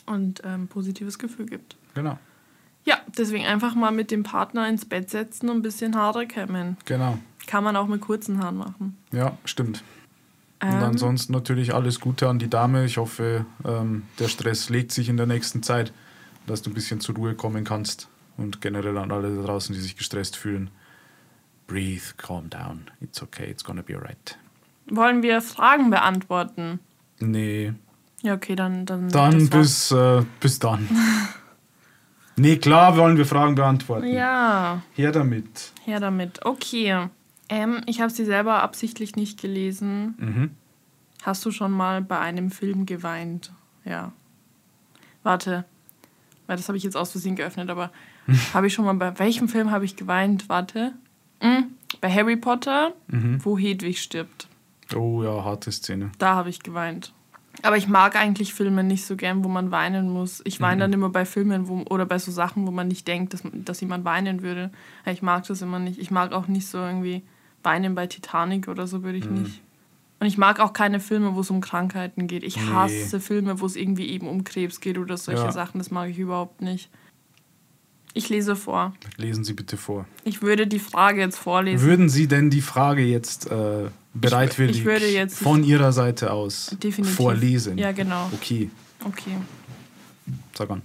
[0.07, 1.77] Und ähm, positives Gefühl gibt.
[1.95, 2.17] Genau.
[2.85, 6.77] Ja, deswegen einfach mal mit dem Partner ins Bett setzen und ein bisschen Haare kämmen.
[6.85, 7.19] Genau.
[7.49, 8.97] Kann man auch mit kurzen Haaren machen.
[9.11, 9.83] Ja, stimmt.
[10.63, 10.83] Und ähm.
[10.83, 12.85] ansonsten natürlich alles Gute an die Dame.
[12.85, 15.93] Ich hoffe, ähm, der Stress legt sich in der nächsten Zeit,
[16.47, 18.09] dass du ein bisschen zur Ruhe kommen kannst.
[18.37, 20.71] Und generell an alle da draußen, die sich gestresst fühlen.
[21.67, 22.91] Breathe, calm down.
[23.01, 24.39] It's okay, it's gonna be alright.
[24.89, 26.81] Wollen wir Fragen beantworten?
[27.21, 27.73] Nee.
[28.23, 28.87] Ja, okay, dann.
[28.87, 30.89] Dann, Dann bis, äh, bis dann.
[32.37, 34.07] nee, klar wollen wir Fragen beantworten.
[34.07, 34.83] Ja.
[34.95, 35.73] Her damit.
[35.85, 36.45] Her damit.
[36.45, 37.09] Okay.
[37.55, 40.15] Ähm, ich habe sie selber absichtlich nicht gelesen.
[40.19, 40.51] Mhm.
[41.23, 43.53] Hast du schon mal bei einem Film geweint?
[43.85, 44.13] Ja.
[45.23, 45.65] Warte.
[46.47, 47.93] Weil das habe ich jetzt aus Versehen geöffnet, aber
[48.55, 50.49] habe ich schon mal bei welchem Film habe ich geweint?
[50.49, 50.93] Warte.
[51.43, 51.67] Mhm.
[52.01, 53.45] Bei Harry Potter, Mhm.
[53.45, 54.49] wo Hedwig stirbt.
[54.95, 56.11] Oh ja, harte Szene.
[56.19, 57.13] Da habe ich geweint.
[57.63, 60.41] Aber ich mag eigentlich Filme nicht so gern, wo man weinen muss.
[60.47, 60.81] Ich weine Mhm.
[60.81, 63.81] dann immer bei Filmen wo, oder bei so Sachen, wo man nicht denkt, dass, dass
[63.83, 64.71] jemand weinen würde.
[65.05, 65.99] Ich mag das immer nicht.
[65.99, 67.23] Ich mag auch nicht so irgendwie
[67.63, 69.43] weinen bei Titanic oder so würde ich Mhm.
[69.43, 69.61] nicht.
[70.21, 72.45] Und ich mag auch keine Filme, wo es um Krankheiten geht.
[72.45, 72.71] Ich Nee.
[72.73, 75.53] hasse Filme, wo es irgendwie eben um Krebs geht oder solche Ja.
[75.53, 75.79] Sachen.
[75.79, 76.91] Das mag ich überhaupt nicht.
[78.15, 78.93] Ich lese vor.
[79.17, 80.07] Lesen Sie bitte vor.
[80.25, 81.85] Ich würde die Frage jetzt vorlesen.
[81.85, 86.77] Würden Sie denn die Frage jetzt äh, bereitwillig ich würde jetzt- von Ihrer Seite aus
[86.83, 87.17] Definitiv.
[87.17, 87.79] vorlesen?
[87.79, 88.29] Ja, genau.
[88.35, 88.71] Okay,
[89.05, 89.37] Okay.
[90.55, 90.83] sag an.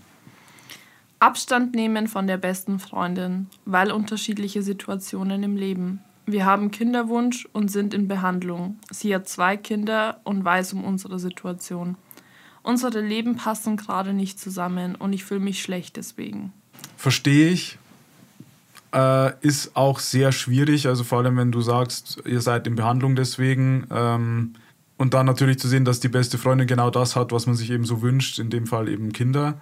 [1.20, 6.00] Abstand nehmen von der besten Freundin, weil unterschiedliche Situationen im Leben.
[6.30, 8.78] Wir haben Kinderwunsch und sind in Behandlung.
[8.92, 11.96] Sie hat zwei Kinder und weiß um unsere Situation.
[12.64, 16.52] Unsere Leben passen gerade nicht zusammen und ich fühle mich schlecht deswegen.
[16.98, 17.80] Verstehe ich.
[18.94, 23.16] Äh, ist auch sehr schwierig, also vor allem wenn du sagst, ihr seid in Behandlung
[23.16, 23.88] deswegen.
[23.90, 24.56] Ähm,
[24.98, 27.72] und dann natürlich zu sehen, dass die beste Freundin genau das hat, was man sich
[27.72, 29.62] eben so wünscht, in dem Fall eben Kinder,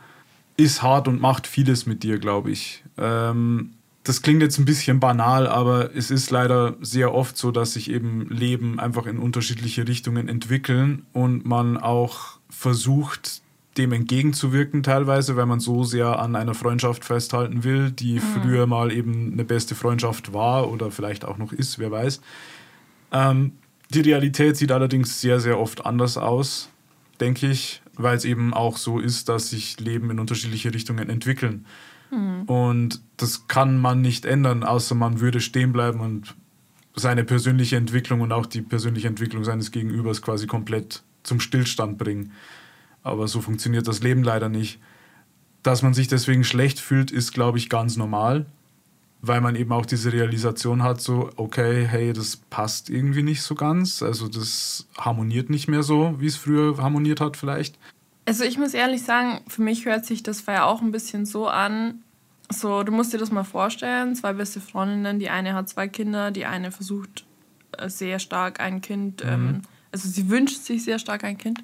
[0.57, 2.83] ist hart und macht vieles mit dir, glaube ich.
[2.97, 3.74] Ähm,
[4.05, 7.89] das klingt jetzt ein bisschen banal, aber es ist leider sehr oft so, dass sich
[7.89, 13.41] eben Leben einfach in unterschiedliche Richtungen entwickeln und man auch versucht,
[13.77, 18.91] dem entgegenzuwirken teilweise, weil man so sehr an einer Freundschaft festhalten will, die früher mal
[18.91, 22.21] eben eine beste Freundschaft war oder vielleicht auch noch ist, wer weiß.
[23.11, 23.53] Ähm,
[23.89, 26.69] die Realität sieht allerdings sehr, sehr oft anders aus,
[27.19, 31.65] denke ich, weil es eben auch so ist, dass sich Leben in unterschiedliche Richtungen entwickeln.
[32.45, 36.35] Und das kann man nicht ändern, außer man würde stehen bleiben und
[36.95, 42.31] seine persönliche Entwicklung und auch die persönliche Entwicklung seines Gegenübers quasi komplett zum Stillstand bringen.
[43.03, 44.79] Aber so funktioniert das Leben leider nicht.
[45.63, 48.45] Dass man sich deswegen schlecht fühlt, ist, glaube ich, ganz normal,
[49.21, 53.55] weil man eben auch diese Realisation hat, so, okay, hey, das passt irgendwie nicht so
[53.55, 54.03] ganz.
[54.03, 57.77] Also das harmoniert nicht mehr so, wie es früher harmoniert hat vielleicht.
[58.25, 61.47] Also ich muss ehrlich sagen, für mich hört sich das ja auch ein bisschen so
[61.47, 62.01] an.
[62.49, 66.31] So, du musst dir das mal vorstellen, zwei beste Freundinnen, die eine hat zwei Kinder,
[66.31, 67.25] die eine versucht
[67.77, 69.61] äh, sehr stark ein Kind, ähm,
[69.91, 71.63] also sie wünscht sich sehr stark ein Kind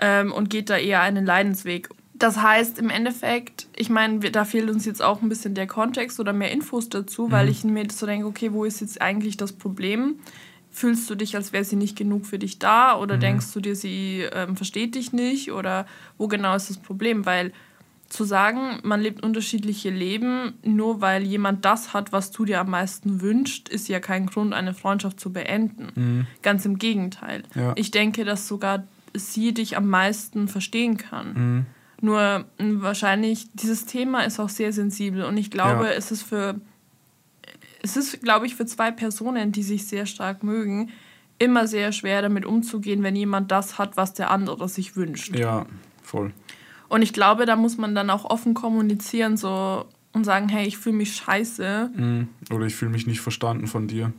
[0.00, 1.90] ähm, und geht da eher einen Leidensweg.
[2.14, 6.18] Das heißt im Endeffekt, ich meine, da fehlt uns jetzt auch ein bisschen der Kontext
[6.20, 9.52] oder mehr Infos dazu, weil ich mir so denke, okay, wo ist jetzt eigentlich das
[9.52, 10.20] Problem?
[10.76, 13.76] Fühlst du dich, als wäre sie nicht genug für dich da oder denkst du dir,
[13.76, 15.86] sie ähm, versteht dich nicht oder
[16.18, 17.24] wo genau ist das Problem?
[17.26, 17.52] Weil
[18.08, 22.70] zu sagen, man lebt unterschiedliche Leben, nur weil jemand das hat, was du dir am
[22.70, 26.26] meisten wünschst, ist ja kein Grund, eine Freundschaft zu beenden.
[26.42, 27.44] Ganz im Gegenteil.
[27.54, 27.72] Ja.
[27.76, 31.34] Ich denke, dass sogar sie dich am meisten verstehen kann.
[31.34, 31.66] Mhm.
[32.00, 35.92] Nur wahrscheinlich, dieses Thema ist auch sehr sensibel und ich glaube, Ja.
[35.92, 36.60] es ist für,
[37.84, 40.90] es ist, glaube ich, für zwei Personen, die sich sehr stark mögen,
[41.38, 45.36] immer sehr schwer damit umzugehen, wenn jemand das hat, was der andere sich wünscht.
[45.36, 45.66] Ja,
[46.02, 46.32] voll.
[46.88, 50.78] Und ich glaube, da muss man dann auch offen kommunizieren so und sagen, hey, ich
[50.78, 51.90] fühle mich scheiße.
[51.94, 52.28] Mhm.
[52.50, 54.12] Oder ich fühle mich nicht verstanden von dir.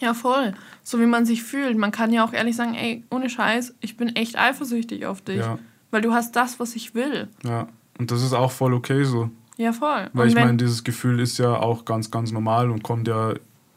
[0.00, 0.54] Ja, voll.
[0.82, 1.78] So wie man sich fühlt.
[1.78, 5.38] Man kann ja auch ehrlich sagen, ey, ohne Scheiß, ich bin echt eifersüchtig auf dich.
[5.38, 5.58] Ja.
[5.92, 7.28] Weil du hast das, was ich will.
[7.44, 7.68] Ja.
[7.98, 9.30] Und das ist auch voll okay so.
[9.58, 10.08] Ja, voll.
[10.12, 13.34] Weil und ich meine, dieses Gefühl ist ja auch ganz, ganz normal und kommt ja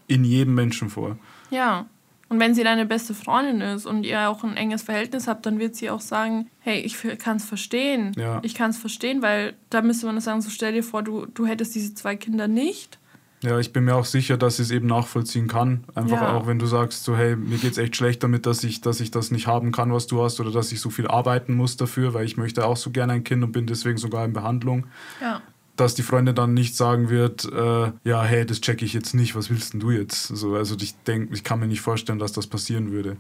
[0.08, 1.18] in jedem Menschen vor.
[1.50, 1.88] Ja.
[2.30, 5.60] Und wenn sie deine beste Freundin ist und ihr auch ein enges Verhältnis habt, dann
[5.60, 8.14] wird sie auch sagen, hey, ich kann es verstehen.
[8.16, 8.40] Ja.
[8.44, 11.46] Ich kann es verstehen, weil da müsste man sagen, so stell dir vor, du, du
[11.46, 13.00] hättest diese zwei Kinder nicht.
[13.44, 15.84] Ja, ich bin mir auch sicher, dass sie es eben nachvollziehen kann.
[15.96, 16.34] Einfach Ja.
[16.38, 19.10] auch, wenn du sagst, so, hey, mir geht's echt schlecht damit, dass ich, dass ich
[19.10, 22.14] das nicht haben kann, was du hast, oder dass ich so viel arbeiten muss dafür,
[22.14, 24.86] weil ich möchte auch so gerne ein Kind und bin deswegen sogar in Behandlung.
[25.20, 25.42] Ja.
[25.78, 29.36] Dass die Freundin dann nicht sagen wird, äh, ja, hey, das checke ich jetzt nicht,
[29.36, 30.28] was willst denn du jetzt?
[30.28, 33.18] So, also ich denke, ich kann mir nicht vorstellen, dass das passieren würde.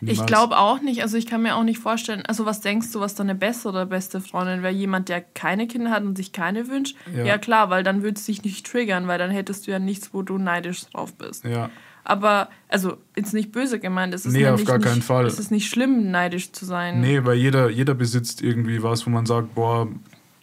[0.00, 0.26] Ich Niemals.
[0.26, 3.14] glaube auch nicht, also ich kann mir auch nicht vorstellen, also was denkst du, was
[3.14, 4.72] deine beste oder beste Freundin wäre?
[4.72, 6.96] Jemand, der keine Kinder hat und sich keine wünscht?
[7.14, 7.24] Ja.
[7.24, 10.10] Ja, klar, weil dann würde es dich nicht triggern, weil dann hättest du ja nichts,
[10.12, 11.44] wo du neidisch drauf bist.
[11.44, 11.70] Ja,
[12.02, 15.26] Aber, also, jetzt nicht böse gemeint, es ist Nee, auf gar nicht, keinen Fall.
[15.26, 17.00] Es ist nicht schlimm, neidisch zu sein.
[17.00, 19.88] nee, weil jeder, jeder besitzt irgendwie was, wo man sagt, boah,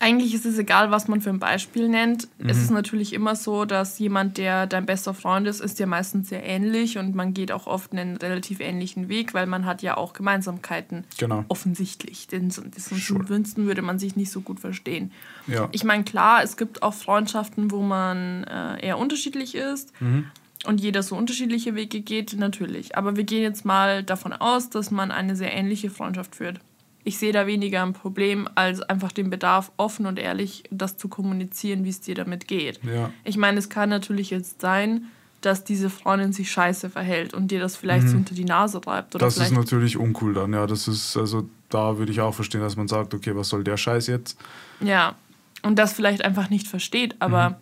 [0.04, 2.28] Eigentlich ist es egal, was man für ein Beispiel nennt.
[2.40, 2.50] Mhm.
[2.50, 6.30] Es ist natürlich immer so, dass jemand, der dein bester Freund ist, ist dir meistens
[6.30, 9.96] sehr ähnlich und man geht auch oft einen relativ ähnlichen Weg, weil man hat ja
[9.98, 11.04] auch Gemeinsamkeiten.
[11.20, 11.46] Genau.
[11.50, 12.28] Offensichtlich.
[12.28, 13.30] Denn sonst Sure.
[13.30, 15.12] wünschen würde man sich nicht so gut verstehen.
[15.46, 15.70] Ja.
[15.72, 20.26] Ich meine, klar, es gibt auch Freundschaften, wo man äh, eher unterschiedlich ist Mhm.
[20.66, 22.98] und jeder so unterschiedliche Wege geht, natürlich.
[22.98, 26.60] Aber wir gehen jetzt mal davon aus, dass man eine sehr ähnliche Freundschaft führt.
[27.04, 31.08] Ich sehe da weniger ein Problem, als einfach den Bedarf, offen und ehrlich das zu
[31.08, 32.80] kommunizieren, wie es dir damit geht.
[32.84, 33.10] Ja.
[33.24, 35.06] Ich meine, es kann natürlich jetzt sein,
[35.42, 39.16] dass diese Freundin sich scheiße verhält und dir das vielleicht so unter die Nase reibt.
[39.16, 39.30] Oder Mhm.
[39.30, 40.68] Das ist natürlich uncool dann, ja.
[40.68, 43.78] Das ist, also da würde ich auch verstehen, dass man sagt, okay, was soll der
[43.78, 44.38] Scheiß jetzt?
[44.82, 45.16] Ja,
[45.64, 47.56] und das vielleicht einfach nicht versteht, aber Mhm.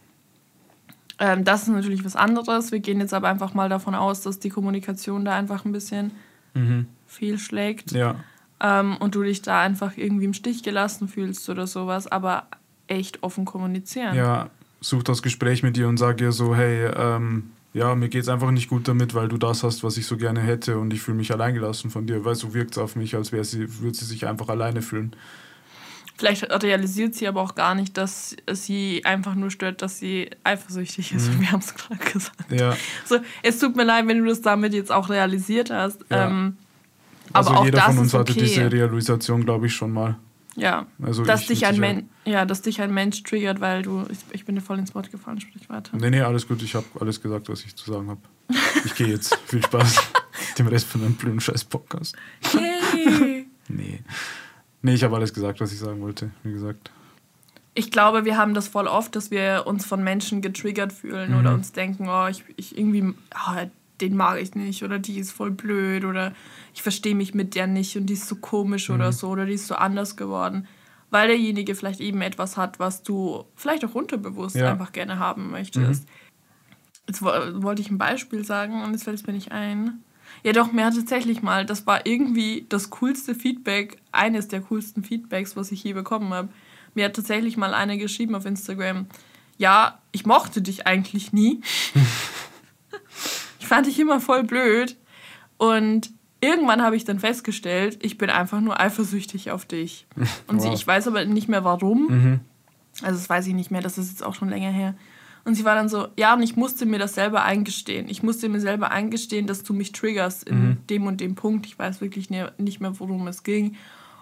[1.20, 2.74] ähm, das ist natürlich was anderes.
[2.74, 6.12] Wir gehen jetzt aber einfach mal davon aus, dass die Kommunikation da einfach ein bisschen
[7.08, 8.16] fehlschlägt Ja.
[8.62, 12.48] Ähm, und du dich da einfach irgendwie im Stich gelassen fühlst oder sowas, aber
[12.88, 14.16] echt offen kommunizieren.
[14.16, 14.50] Ja,
[14.82, 18.52] such das Gespräch mit ihr und sag ihr so, hey, ähm, ja, mir geht's einfach
[18.52, 21.18] nicht gut damit, weil du das hast, was ich so gerne hätte und ich fühle
[21.18, 24.28] mich alleingelassen von dir, weil so wirkt's auf mich, als wäre sie, würde sie sich
[24.28, 25.16] einfach alleine fühlen.
[26.18, 30.30] Vielleicht realisiert sie aber auch gar nicht, dass es sie einfach nur stört, dass sie
[30.44, 31.32] eifersüchtig ist.
[31.32, 31.40] Mhm.
[31.40, 32.52] Wir haben es gerade gesagt.
[32.52, 36.04] Ja, So, es tut mir leid, wenn du das damit jetzt auch realisiert hast.
[36.10, 36.28] Ja.
[36.28, 36.58] Ähm,
[37.34, 38.42] aber auch jeder von uns hatte okay.
[38.42, 40.18] diese Realisation, glaube ich, schon mal.
[40.56, 41.80] Ja, Also dass ich dich, ein.
[41.80, 44.06] Men ja, dass dich ein Mensch triggert, weil du.
[44.12, 45.96] Ich, ich bin dir voll ins Wort gefallen, sprich weiter.
[45.98, 48.22] Nee, nee, alles gut, ich habe alles gesagt, was ich zu sagen habe.
[48.84, 49.36] Ich gehe jetzt.
[49.46, 50.02] Viel Spaß.
[50.58, 52.16] Dem Rest von einem blöden Scheiß-Podcast.
[52.54, 53.46] Yay!
[53.72, 54.00] Nee.
[54.82, 56.90] Nee, ich habe alles gesagt, was ich sagen wollte, wie gesagt.
[57.76, 61.38] ich glaube, wir haben das voll oft, dass wir uns von Menschen getriggert fühlen Mhm.
[61.40, 63.68] oder uns denken, oh, ich, ich irgendwie, ah,
[64.02, 66.34] den mag ich nicht oder die ist voll blöd oder
[66.74, 68.96] ich verstehe mich mit der nicht und die ist so komisch Mhm.
[68.96, 70.68] oder so oder die ist so anders geworden.
[71.12, 74.66] Weil derjenige vielleicht eben etwas hat, was du vielleicht auch unterbewusst Ja.
[74.68, 74.72] Mhm.
[74.82, 76.08] einfach gerne haben möchtest.
[77.08, 80.04] Jetzt wo- wollte ich ein Beispiel sagen und jetzt fällt es mir nicht ein.
[80.44, 85.04] Ja, doch, mir hat tatsächlich mal, das war irgendwie das coolste Feedback, eines der coolsten
[85.04, 86.50] Feedbacks, was ich je bekommen habe.
[86.94, 89.08] Mir hat tatsächlich mal eine geschrieben auf Instagram,
[89.58, 91.62] ja, ich mochte dich eigentlich nie.
[93.70, 94.98] ich fand dich immer voll blöd.
[95.58, 96.10] Und
[96.42, 100.08] irgendwann habe ich dann festgestellt, ich bin einfach nur eifersüchtig auf dich.
[100.48, 100.74] Und sie, Wow.
[100.76, 102.08] ich weiß aber nicht mehr warum.
[102.10, 102.40] Mhm.
[103.04, 104.96] Also das weiß ich nicht mehr, das ist jetzt auch schon länger her.
[105.46, 108.10] Und sie war dann so, ja, und ich musste mir das selber eingestehen.
[108.10, 111.66] Ich musste mir selber eingestehen, dass du mich triggerst in dem und dem Punkt.
[111.68, 113.76] Ich weiß wirklich ne- nicht mehr, worum es ging.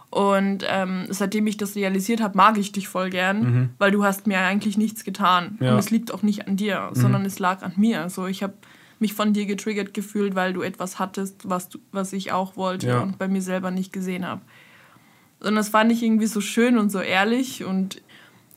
[0.10, 4.28] Und ähm, seitdem ich das realisiert habe, mag ich dich voll gern, weil du hast
[4.28, 5.58] mir eigentlich nichts getan.
[5.60, 5.74] Ja.
[5.74, 8.02] Und es liegt auch nicht an dir, sondern es lag an mir.
[8.04, 8.54] Also ich habe
[9.00, 12.88] mich von dir getriggert gefühlt, weil du etwas hattest, was, du, was ich auch wollte
[12.88, 13.02] Ja.
[13.02, 14.42] und bei mir selber nicht gesehen habe.
[15.40, 18.02] Und das fand ich irgendwie so schön und so ehrlich und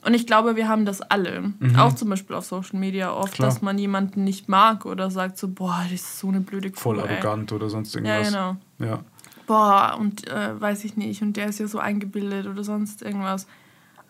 [0.02, 1.52] und ich glaube, wir haben das alle.
[1.76, 3.36] Auch zum Beispiel auf Social Media oft, Mhm.
[3.36, 3.48] Klar.
[3.48, 6.80] dass man jemanden nicht mag oder sagt so, boah, das ist so eine blöde Kuh.
[6.80, 7.04] Voll ey.
[7.06, 8.28] arrogant oder sonst Ja, irgendwas.
[8.28, 8.56] genau.
[8.78, 9.00] Ja,
[9.46, 13.46] Boah, und äh, weiß ich nicht, und der ist ja so eingebildet oder sonst irgendwas.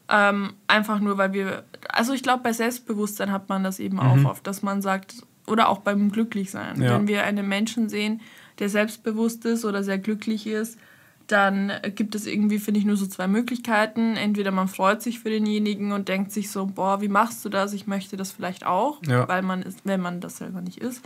[0.09, 4.25] Ähm, einfach nur, weil wir, also ich glaube, bei Selbstbewusstsein hat man das eben auch
[4.31, 5.15] oft, dass man sagt,
[5.51, 6.81] oder auch beim Glücklichsein.
[6.81, 6.95] Ja.
[6.95, 8.21] Wenn wir einen Menschen sehen,
[8.59, 10.79] der selbstbewusst ist oder sehr glücklich ist,
[11.27, 14.17] dann gibt es irgendwie, finde ich, nur so zwei Möglichkeiten.
[14.17, 17.73] Entweder man freut sich für denjenigen und denkt sich so, boah, wie machst du das?
[17.73, 19.29] Ich möchte das vielleicht auch, Ja.
[19.29, 21.03] weil man ist, wenn man das selber nicht ist.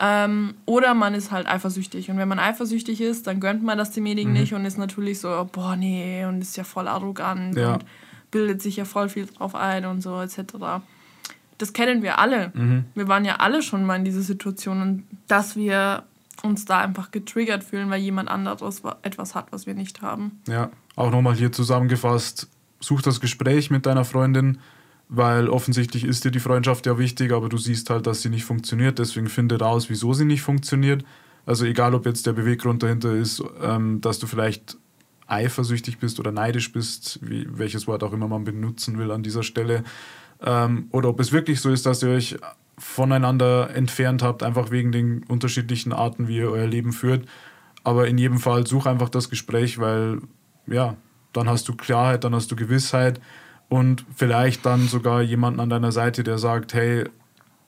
[0.00, 2.10] Ähm, oder man ist halt eifersüchtig.
[2.10, 5.48] Und wenn man eifersüchtig ist, dann gönnt man das demjenigen nicht und ist natürlich so,
[5.50, 7.74] boah, nee, und ist ja voll arrogant Ja.
[7.74, 7.84] und
[8.30, 10.38] bildet sich ja voll viel drauf ein und so, etc.
[11.60, 12.52] Das kennen wir alle.
[12.94, 16.04] Wir waren ja alle schon mal in dieser Situation, und dass wir
[16.42, 20.40] uns da einfach getriggert fühlen, weil jemand anderes wa- etwas hat, was wir nicht haben.
[20.48, 20.70] ja.
[20.96, 22.48] Auch nochmal hier zusammengefasst,
[22.80, 24.58] such das Gespräch mit deiner Freundin,
[25.08, 28.44] weil offensichtlich ist dir die Freundschaft ja wichtig, aber du siehst halt, dass sie nicht
[28.44, 31.04] funktioniert, deswegen finde raus, wieso sie nicht funktioniert.
[31.46, 34.76] Also egal, ob jetzt der Beweggrund dahinter ist, ähm, dass du vielleicht
[35.26, 39.42] eifersüchtig bist oder neidisch bist, wie, welches Wort auch immer man benutzen will an dieser
[39.42, 39.84] Stelle,
[40.42, 42.36] ähm, oder ob es wirklich so ist, dass ihr euch
[42.78, 47.26] voneinander entfernt habt, einfach wegen den unterschiedlichen Arten, wie ihr euer Leben führt.
[47.84, 50.20] Aber in jedem Fall such einfach das Gespräch, weil
[50.66, 50.96] ja,
[51.32, 53.20] dann hast du Klarheit, dann hast du Gewissheit
[53.68, 57.04] und vielleicht dann sogar jemanden an deiner Seite, der sagt, hey,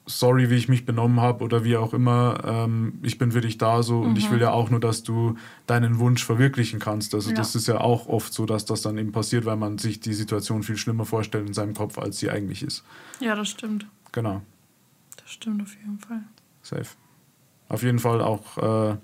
[0.07, 3.57] sorry, wie ich mich benommen habe oder wie auch immer, ähm, ich bin für dich
[3.59, 5.37] da so und ich will ja auch nur, dass du
[5.67, 7.15] deinen Wunsch verwirklichen kannst.
[7.15, 7.37] Also Ja.
[7.37, 10.13] das ist ja auch oft so, dass das dann eben passiert, weil man sich die
[10.13, 12.85] Situation viel schlimmer vorstellt in seinem Kopf, als sie eigentlich ist.
[13.21, 13.87] Ja, das stimmt.
[14.11, 14.43] Genau,
[15.23, 16.23] Das stimmt auf jeden Fall.
[16.63, 16.97] safe.
[17.69, 18.59] Auf jeden Fall auch
[18.93, 18.97] äh,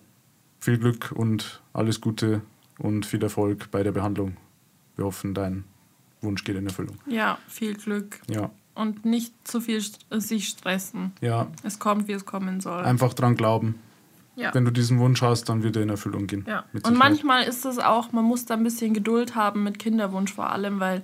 [0.60, 2.42] viel Glück und alles Gute
[2.78, 4.36] und viel Erfolg bei der Behandlung.
[4.96, 5.64] Wir hoffen, dein
[6.20, 6.98] Wunsch geht in Erfüllung.
[7.06, 8.20] Ja, viel Glück.
[8.28, 8.50] Ja.
[8.78, 11.10] Und nicht zu viel st sich stressen.
[11.20, 11.48] Ja.
[11.64, 12.84] Es kommt, wie es kommen soll.
[12.84, 13.74] Einfach dran glauben.
[14.36, 14.54] Ja.
[14.54, 16.44] Wenn du diesen Wunsch hast, dann wird er in Erfüllung gehen.
[16.46, 16.64] Ja.
[16.84, 20.50] Und manchmal ist es auch, man muss da ein bisschen Geduld haben mit Kinderwunsch vor
[20.50, 21.02] allem, weil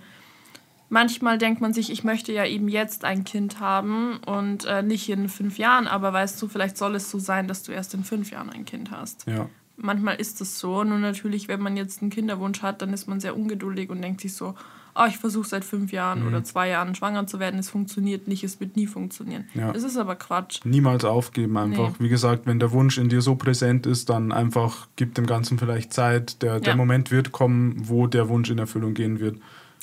[0.88, 5.08] manchmal denkt man sich, ich möchte ja eben jetzt ein Kind haben und äh, nicht
[5.08, 8.04] in fünf Jahren, aber weißt du, vielleicht soll es so sein, dass du erst in
[8.04, 9.26] fünf Jahren ein Kind hast.
[9.26, 9.48] Ja.
[9.76, 10.84] Manchmal ist es so.
[10.84, 14.20] Nur natürlich, wenn man jetzt einen Kinderwunsch hat, dann ist man sehr ungeduldig und denkt
[14.20, 14.54] sich so,
[14.96, 16.28] oh, ich versuche seit fünf Jahren Mhm.
[16.28, 19.46] oder zwei Jahren schwanger zu werden, es funktioniert nicht, es wird nie funktionieren.
[19.54, 19.72] Ja.
[19.72, 20.60] Das ist aber Quatsch.
[20.64, 21.90] Niemals aufgeben einfach.
[21.90, 21.94] Nee.
[22.04, 25.58] Wie gesagt, wenn der Wunsch in dir so präsent ist, dann einfach gib dem Ganzen
[25.58, 26.42] vielleicht Zeit.
[26.42, 26.76] Der, der Ja.
[26.76, 29.36] Moment wird kommen, wo der Wunsch in Erfüllung gehen wird.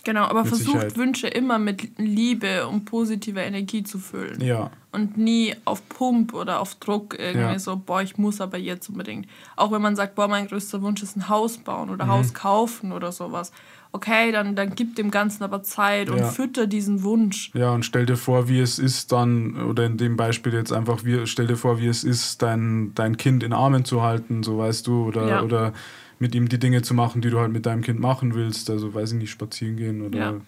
[0.04, 0.98] Genau, aber Mit versucht Sicherheit.
[0.98, 4.42] Wünsche immer mit Liebe und positiver Energie zu füllen.
[4.42, 4.72] Ja.
[4.92, 7.60] Und nie auf Pump oder auf Druck irgendwie Ja.
[7.60, 9.28] so, boah, ich muss aber jetzt unbedingt.
[9.56, 11.94] Auch wenn man sagt, boah, mein größter Wunsch ist ein Haus bauen Mhm.
[11.94, 13.52] oder Haus kaufen oder sowas.
[13.94, 16.24] Okay, dann, dann gib dem Ganzen aber Zeit und Ja.
[16.26, 17.52] fütter diesen Wunsch.
[17.54, 21.04] Ja, und stell dir vor, wie es ist dann, oder in dem Beispiel jetzt einfach,
[21.04, 24.58] wie, stell dir vor, wie es ist, dein, dein Kind in Armen zu halten, so
[24.58, 25.42] weißt du, oder, Ja.
[25.44, 25.74] oder
[26.20, 28.70] mit ihm die Dinge zu machen, die du halt mit deinem Kind machen willst.
[28.70, 30.42] Also weiß ich nicht, spazieren gehen oder Ja.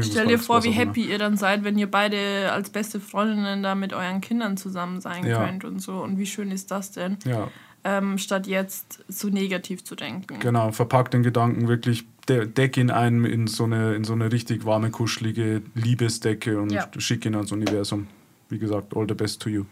[0.00, 3.74] Stell dir vor, wie happy ihr dann seid, wenn ihr beide als beste Freundinnen da
[3.74, 5.44] mit euren Kindern zusammen sein Ja.
[5.44, 5.94] könnt und so.
[6.02, 7.18] Und wie schön ist das denn?
[7.26, 7.48] Ja,
[7.84, 10.38] Ähm, statt jetzt so negativ zu denken.
[10.38, 10.70] genau.
[10.70, 14.64] Verpack den Gedanken wirklich, de deck ihn ein in so, eine, in so eine richtig
[14.64, 16.88] warme, kuschelige Liebesdecke und Ja.
[16.98, 18.06] schick ihn ans Universum.
[18.48, 19.64] Wie gesagt, all the best to you.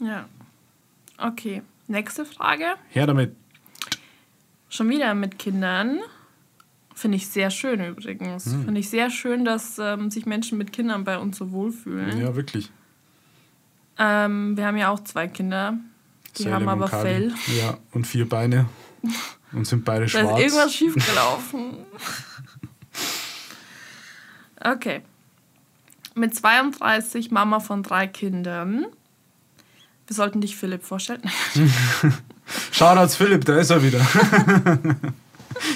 [0.00, 0.26] Ja.
[1.16, 2.64] Okay, nächste Frage.
[2.90, 3.34] Her damit.
[4.68, 6.00] Schon wieder mit Kindern.
[6.94, 8.44] Finde ich sehr schön übrigens.
[8.46, 8.64] Hm.
[8.66, 12.20] Finde ich sehr schön, dass ähm, sich Menschen mit Kindern bei uns so wohlfühlen.
[12.20, 12.70] Ja, wirklich.
[13.98, 15.78] Ähm, wir haben ja auch zwei Kinder.
[16.38, 16.88] Die Salem haben aber.
[16.88, 17.32] Fell.
[17.58, 18.66] Ja, und vier Beine.
[19.52, 20.38] Und sind beide Da schwarz.
[20.40, 21.76] ist irgendwas schiefgelaufen.
[24.60, 25.02] okay.
[26.16, 28.86] Mit 32, Mama von drei Kindern.
[30.06, 31.22] Wir sollten dich Philipp vorstellen.
[32.72, 34.00] Shoutouts Philipp, da ist er wieder.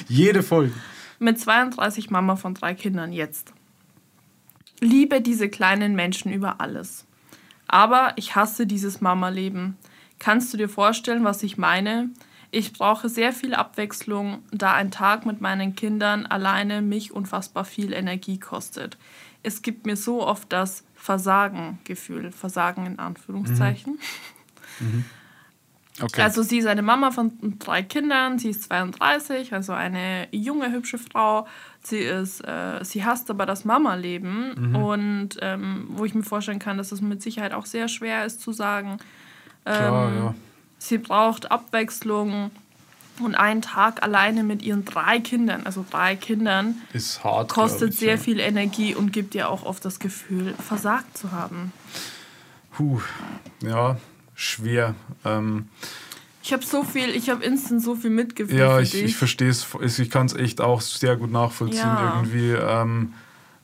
[0.06, 0.72] Jede Folge.
[1.18, 3.52] Mit 32 Mama von drei Kindern jetzt.
[4.80, 7.04] Liebe diese kleinen Menschen über alles.
[7.66, 9.76] Aber ich hasse dieses Mama-Leben.
[10.18, 12.10] Kannst du dir vorstellen, was ich meine?
[12.50, 17.92] Ich brauche sehr viel Abwechslung, da ein Tag mit meinen Kindern alleine mich unfassbar viel
[17.92, 18.96] Energie kostet.
[19.42, 22.32] Es gibt mir so oft das Versagen-Gefühl.
[22.32, 23.98] Versagen in Anführungszeichen.
[26.00, 26.22] Okay.
[26.22, 30.98] Also sie ist eine Mama von drei Kindern, sie ist 32, also eine junge, hübsche
[30.98, 31.46] Frau.
[31.82, 36.78] Sie ist, äh, sie hasst aber das Mama-Leben und ähm, wo ich mir vorstellen kann,
[36.78, 38.98] dass es mit Sicherheit auch sehr schwer ist zu sagen.
[39.64, 40.34] Klar, ähm, ja.
[40.78, 42.50] Sie braucht Abwechslung
[43.20, 47.48] und einen Tag alleine mit ihren drei Kindern, also drei Kindern, Ist hart.
[47.48, 48.16] kostet ich, sehr ja.
[48.16, 51.72] viel Energie und gibt ihr auch oft das Gefühl, versagt zu haben.
[52.72, 53.00] Puh.
[53.62, 53.96] Ja,
[54.36, 54.94] schwer.
[55.24, 55.66] Ähm,
[56.44, 59.66] Ich habe so viel, ich habe instant so viel Mitgefühl ja, ich, ich verstehe es.
[59.98, 62.14] Ich kann es echt auch sehr gut nachvollziehen Ja.
[62.22, 62.52] irgendwie.
[62.52, 63.14] Ähm,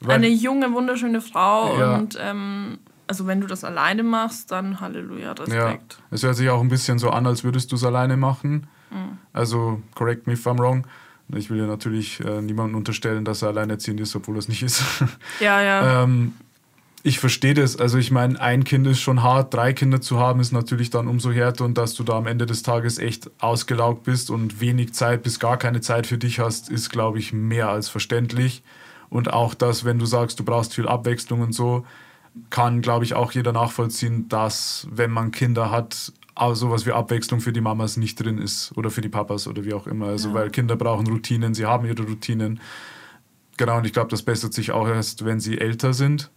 [0.06, 1.94] eine junge, wunderschöne Frau Ja.
[1.94, 5.98] und ähm, also wenn du das alleine machst, dann Halleluja, Ja, Respekt.
[6.10, 8.66] es hört sich auch ein bisschen so an, als würdest du es alleine machen.
[8.90, 9.18] Mhm.
[9.32, 10.86] Also, correct me if I'm wrong.
[11.34, 14.82] Ich will ja natürlich äh, niemandem unterstellen, dass er alleinerziehend ist, obwohl es nicht ist.
[15.40, 16.02] Ja, ja.
[16.02, 16.34] ähm,
[17.02, 17.76] ich verstehe das.
[17.78, 21.06] Also, ich meine, ein Kind ist schon hart, drei Kinder zu haben, ist natürlich dann
[21.08, 24.92] umso härter und dass du da am Ende des Tages echt ausgelaugt bist und wenig
[24.94, 28.62] Zeit bis gar keine Zeit für dich hast, ist, glaube ich, mehr als verständlich.
[29.10, 31.86] Und auch das, wenn du sagst, du brauchst viel Abwechslung und so,
[32.50, 36.12] kann, glaube ich, auch jeder nachvollziehen, dass, wenn man Kinder hat,
[36.54, 39.72] sowas wie Abwechslung für die Mamas nicht drin ist oder für die Papas oder wie
[39.72, 40.06] auch immer.
[40.06, 40.34] Also, Ja.
[40.34, 42.58] weil Kinder brauchen Routinen, sie haben ihre Routinen.
[43.56, 46.30] Genau, und ich glaube, das bessert sich auch erst, wenn sie älter sind.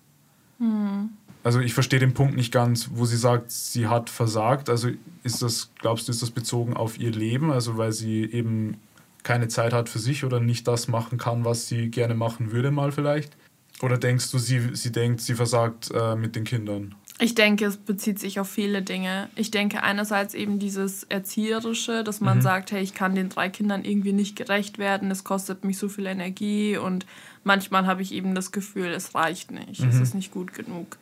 [1.43, 4.69] Also ich verstehe den Punkt nicht ganz, wo sie sagt, sie hat versagt.
[4.69, 4.89] Also
[5.23, 7.51] ist das, glaubst du, ist das bezogen auf ihr Leben?
[7.51, 8.77] Also weil sie eben
[9.23, 12.69] keine Zeit hat für sich oder nicht das machen kann, was sie gerne machen würde
[12.71, 13.35] mal vielleicht?
[13.81, 16.95] Oder denkst du, sie, sie denkt, sie versagt äh, mit den Kindern?
[17.19, 19.29] Ich denke, es bezieht sich auf viele Dinge.
[19.35, 22.41] Ich denke einerseits eben dieses Erzieherische, dass man Mhm.
[22.41, 25.89] sagt, hey, ich kann den drei Kindern irgendwie nicht gerecht werden, es kostet mich so
[25.89, 27.05] viel Energie und
[27.43, 30.01] manchmal habe ich eben das Gefühl, es reicht nicht, es Mhm.
[30.03, 30.97] ist nicht gut genug.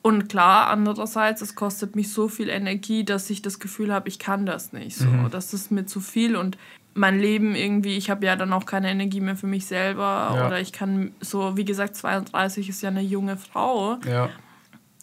[0.00, 4.18] Und klar, andererseits, es kostet mich so viel Energie, dass ich das Gefühl habe, ich
[4.18, 4.96] kann das nicht.
[4.96, 5.30] So, Mhm.
[5.30, 6.56] das ist mir zu viel und
[6.94, 10.46] mein Leben irgendwie, ich habe ja dann auch keine Energie mehr für mich selber Ja.
[10.46, 13.98] oder ich kann so, wie gesagt, 32 ist ja eine junge Frau.
[14.06, 14.28] Ja,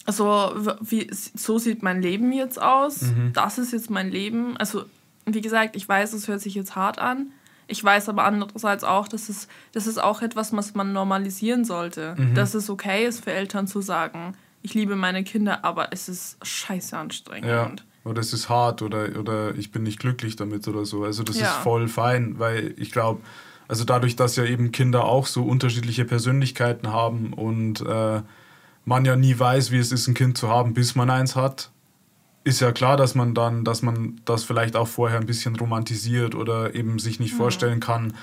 [0.05, 3.01] Also, wie, so sieht mein Leben jetzt aus.
[3.01, 3.33] Mhm.
[3.33, 4.57] Das ist jetzt mein Leben.
[4.57, 4.85] Also,
[5.25, 7.31] wie gesagt, ich weiß, es hört sich jetzt hart an.
[7.67, 12.15] Ich weiß aber andererseits auch, dass es, das ist auch etwas, was man normalisieren sollte.
[12.17, 12.33] Mhm.
[12.33, 14.33] Dass es okay ist für Eltern zu sagen,
[14.63, 17.47] ich liebe meine Kinder, aber es ist scheiße anstrengend.
[17.49, 17.71] Ja.
[18.03, 21.03] Oder es ist hart oder, oder ich bin nicht glücklich damit oder so.
[21.03, 21.47] Also das ja.
[21.47, 23.21] ist voll fein, weil ich glaube,
[23.67, 28.21] also dadurch, dass ja eben Kinder auch so unterschiedliche Persönlichkeiten haben und äh,
[28.85, 31.69] man ja nie weiß, wie es ist, ein Kind zu haben, bis man eins hat,
[32.43, 36.35] ist ja klar, dass man dann, dass man das vielleicht auch vorher ein bisschen romantisiert
[36.35, 37.37] oder eben sich nicht mhm.
[37.37, 38.13] vorstellen kann,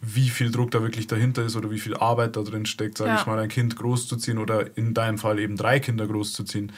[0.00, 3.10] wie viel Druck da wirklich dahinter ist oder wie viel Arbeit da drin steckt, sage
[3.10, 3.20] ja.
[3.20, 6.72] ich mal, ein Kind großzuziehen oder in deinem Fall eben drei Kinder großzuziehen.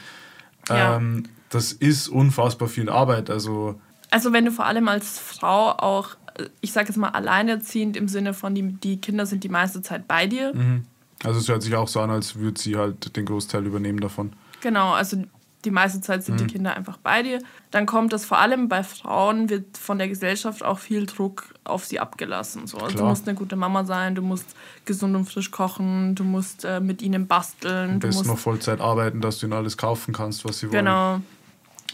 [0.69, 0.97] Ja.
[0.97, 3.29] Ähm, das ist unfassbar viel Arbeit.
[3.29, 3.79] Also,
[4.11, 6.15] also wenn du vor allem als Frau auch,
[6.61, 10.07] ich sage jetzt mal, alleinerziehend im Sinne von, die, die Kinder sind die meiste Zeit
[10.07, 10.53] bei dir.
[10.53, 10.83] Mhm.
[11.23, 14.33] Also es hört sich auch so an, als würde sie halt den Großteil übernehmen davon.
[14.61, 15.17] Genau, also
[15.65, 16.47] die meiste Zeit sind mhm.
[16.47, 17.39] die Kinder einfach bei dir.
[17.71, 21.83] Dann kommt das vor allem bei Frauen, wird von der Gesellschaft auch viel Druck auf
[21.83, 22.67] sie abgelassen.
[22.67, 22.77] So.
[22.77, 26.63] Also du musst eine gute Mama sein, du musst gesund und frisch kochen, du musst
[26.63, 27.91] äh, mit ihnen basteln.
[27.91, 30.85] Am besten musst noch Vollzeit arbeiten, dass du ihnen alles kaufen kannst, was sie wollen.
[30.85, 31.21] Genau.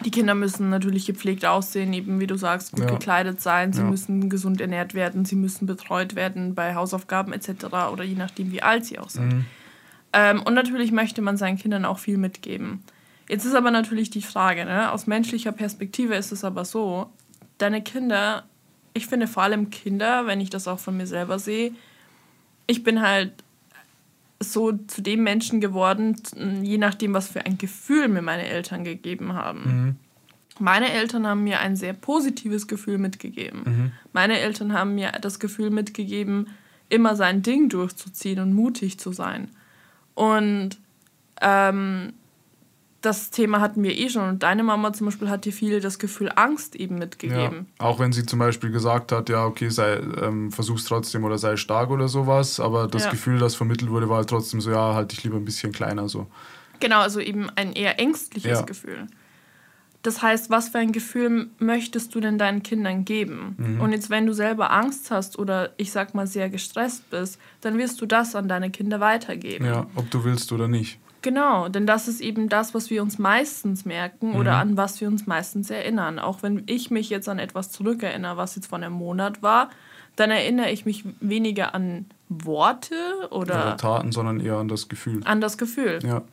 [0.04, 2.90] Die Kinder müssen natürlich gepflegt aussehen, eben wie du sagst, gut ja.
[2.90, 3.88] gekleidet sein, sie ja.
[3.88, 7.66] müssen gesund ernährt werden, sie müssen betreut werden bei Hausaufgaben etc.
[7.92, 9.34] oder je nachdem, wie alt sie auch sind.
[9.34, 9.46] Mhm.
[10.14, 12.84] Ähm, und natürlich möchte man seinen Kindern auch viel mitgeben.
[13.30, 14.92] Jetzt ist aber natürlich die Frage, ne?
[14.92, 17.10] aus menschlicher Perspektive ist es aber so,
[17.58, 18.44] deine Kinder,
[18.94, 21.72] ich finde vor allem Kinder, wenn ich das auch von mir selber sehe,
[22.68, 23.32] ich bin halt
[24.52, 26.16] so zu dem Menschen geworden,
[26.62, 29.62] je nachdem, was für ein Gefühl mir meine Eltern gegeben haben.
[29.64, 29.96] Mhm.
[30.60, 33.62] Meine Eltern haben mir ein sehr positives Gefühl mitgegeben.
[33.66, 33.92] Mhm.
[34.12, 36.48] Meine Eltern haben mir das Gefühl mitgegeben,
[36.90, 39.50] immer sein Ding durchzuziehen und mutig zu sein.
[40.14, 40.78] Und
[41.42, 42.14] ähm,
[43.04, 44.28] das Thema hatten wir eh schon.
[44.28, 47.68] Und deine Mama zum Beispiel hat dir viel das Gefühl Angst eben mitgegeben.
[47.80, 51.38] Ja, auch wenn sie zum Beispiel gesagt hat, ja, okay, sei, ähm, versuch's trotzdem oder
[51.38, 53.12] sei stark oder sowas, aber das ja.
[53.12, 56.08] Gefühl, das vermittelt wurde, war halt trotzdem so, ja, halt dich lieber ein bisschen kleiner
[56.08, 56.28] so.
[56.80, 58.62] Genau, also eben ein eher ängstliches ja.
[58.62, 59.08] Gefühl.
[60.02, 63.56] Das heißt, was für ein Gefühl möchtest du denn deinen Kindern geben?
[63.58, 63.82] Mhm.
[63.82, 67.78] Und jetzt, wenn du selber Angst hast oder ich sag mal sehr gestresst bist, dann
[67.78, 69.66] wirst du das an deine Kinder weitergeben.
[69.66, 71.00] Ja, ob du willst oder nicht.
[71.24, 74.36] Genau, denn das ist eben das, was wir uns meistens merken mhm.
[74.36, 76.20] oder an was wir uns meistens erinnern.
[76.20, 79.70] Auch wenn ich mich jetzt an etwas zurückerinnere, was jetzt vor einem Monat war,
[80.18, 82.96] dann erinnere ich mich weniger an Worte
[83.32, 85.22] oder ja, Taten, sondern eher an das Gefühl.
[85.24, 86.00] An das Gefühl.
[86.04, 86.24] Ja.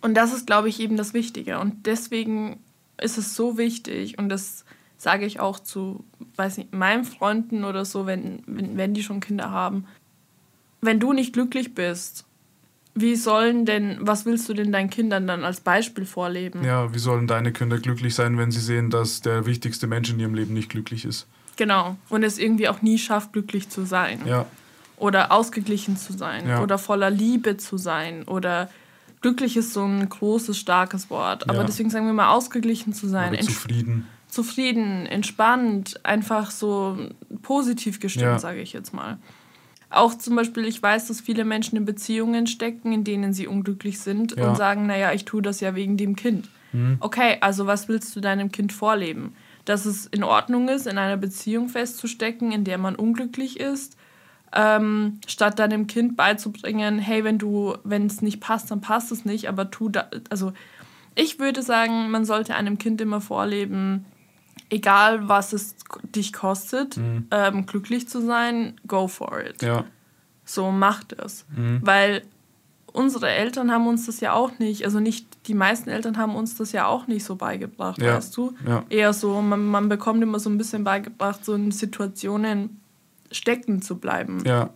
[0.00, 1.58] Und das ist, glaube ich, eben das Wichtige.
[1.58, 2.60] Und deswegen
[3.00, 4.64] ist es so wichtig und das
[4.98, 6.04] sage ich auch zu,
[6.36, 9.84] weiß nicht, meinen Freunden oder so, wenn, wenn, wenn die schon Kinder haben.
[10.80, 12.24] Wenn du nicht glücklich bist
[12.94, 16.62] wie sollen denn, was willst du denn deinen Kindern dann als Beispiel vorleben?
[16.62, 20.20] Ja, wie sollen deine Kinder glücklich sein, wenn sie sehen, dass der wichtigste Mensch in
[20.20, 21.26] ihrem Leben nicht glücklich ist?
[21.56, 21.96] Genau.
[22.10, 24.20] Und es irgendwie auch nie schafft, glücklich zu sein.
[24.26, 24.46] Ja.
[24.96, 26.46] Oder ausgeglichen zu sein.
[26.46, 26.62] Ja.
[26.62, 28.24] Oder voller Liebe zu sein.
[28.24, 28.68] Oder
[29.22, 31.48] glücklich ist so ein großes, starkes Wort.
[31.48, 31.64] Aber ja.
[31.64, 33.32] deswegen sagen wir mal, ausgeglichen zu sein.
[33.32, 34.06] Oder zufrieden.
[34.28, 36.98] Zufrieden, entspannt, einfach so
[37.42, 39.18] positiv gestimmt, sage ich jetzt mal.
[39.92, 44.00] Auch zum Beispiel, ich weiß, dass viele Menschen in Beziehungen stecken, in denen sie unglücklich
[44.00, 44.48] sind ja.
[44.48, 46.48] und sagen, naja, ich tue das ja wegen dem Kind.
[46.72, 46.96] Mhm.
[47.00, 49.34] Okay, also was willst du deinem Kind vorleben?
[49.64, 53.96] Dass es in Ordnung ist, in einer Beziehung festzustecken, in der man unglücklich ist,
[54.54, 59.24] ähm, statt deinem Kind beizubringen, hey, wenn du, wenn es nicht passt, dann passt es
[59.24, 60.52] nicht, aber tu da, also
[61.14, 64.04] ich würde sagen, man sollte einem Kind immer vorleben,
[64.72, 67.26] egal was es dich kostet, mhm.
[67.30, 69.62] ähm, glücklich zu sein, go for it.
[69.62, 69.84] Ja.
[70.44, 71.44] So macht es.
[71.54, 71.80] Mhm.
[71.82, 72.22] Weil
[72.86, 76.56] unsere Eltern haben uns das ja auch nicht, also nicht, die meisten Eltern haben uns
[76.56, 78.16] das ja auch nicht so beigebracht, ja.
[78.16, 78.54] weißt du?
[78.66, 78.84] Ja.
[78.88, 82.80] Eher so, man, man bekommt immer so ein bisschen beigebracht, so in Situationen
[83.30, 84.42] stecken zu bleiben.
[84.46, 84.70] Ja.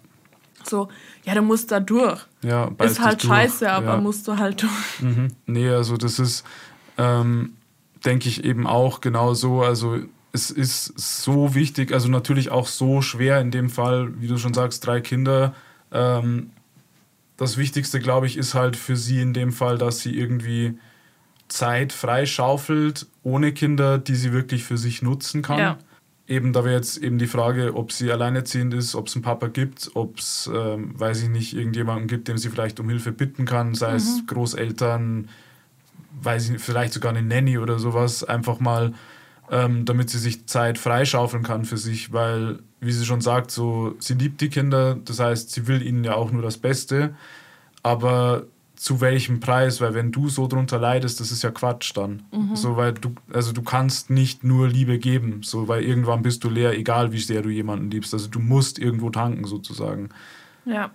[0.63, 0.89] So,
[1.25, 2.27] ja, du musst da durch.
[2.43, 3.97] Ja, ist halt scheiße, aber ja.
[3.97, 4.73] musst du halt durch.
[5.01, 5.29] Mhm.
[5.47, 6.45] Nee, also das ist,
[6.99, 7.55] ähm,
[8.05, 9.63] denke ich eben auch genau so.
[9.63, 9.99] Also
[10.33, 14.55] es ist so wichtig, also natürlich auch so schwer in dem Fall, wie du schon
[14.55, 15.55] sagst, drei Kinder.
[15.93, 16.51] Ähm,
[17.37, 20.79] das Wichtigste, glaube ich, ist halt für sie in dem Fall, dass sie irgendwie
[21.49, 25.59] Zeit freischaufelt ohne Kinder, die sie wirklich für sich nutzen kann.
[25.59, 25.79] Ja.
[26.29, 29.47] Eben, da wäre jetzt eben die Frage, ob sie alleinerziehend ist, ob es einen Papa
[29.47, 33.45] gibt, ob es, ähm, weiß ich nicht, irgendjemanden gibt, dem sie vielleicht um Hilfe bitten
[33.45, 33.97] kann, sei mhm.
[33.97, 35.29] es Großeltern,
[36.23, 38.93] weiß ich vielleicht sogar eine Nanny oder sowas, einfach mal,
[39.51, 43.95] ähm, damit sie sich Zeit freischaufeln kann für sich, weil, wie sie schon sagt, so,
[43.99, 47.15] sie liebt die Kinder, das heißt, sie will ihnen ja auch nur das Beste,
[47.83, 48.47] aber
[48.77, 52.23] zu welchem Preis, weil wenn du so drunter leidest, das ist ja Quatsch dann.
[52.31, 52.55] Mhm.
[52.55, 56.51] So, weil du, also du kannst nicht nur Liebe geben, so, weil irgendwann bist du
[56.51, 58.13] leer, egal wie sehr du jemanden liebst.
[58.13, 60.11] Also du musst irgendwo tanken sozusagen.
[60.67, 60.91] Ja.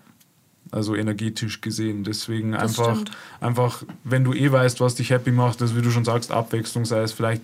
[0.72, 2.04] Also energetisch gesehen.
[2.04, 3.04] Deswegen das einfach,
[3.42, 6.86] einfach, wenn du eh weißt, was dich happy macht, also wie du schon sagst, Abwechslung
[6.86, 7.42] sei es vielleicht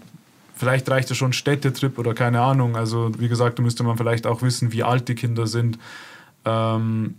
[0.55, 2.75] vielleicht reicht es schon Städtetrip oder keine Ahnung.
[2.75, 5.77] Also wie gesagt, da müsste man vielleicht auch wissen, wie alt die Kinder sind.
[6.45, 7.15] Ähm,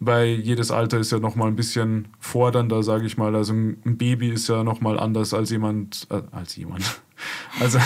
[0.00, 3.34] weil jedes Alter ist ja nochmal ein bisschen fordernder, sage ich mal.
[3.34, 7.00] Also ein Baby ist ja nochmal anders als jemand, äh, als jemand,
[7.60, 7.78] also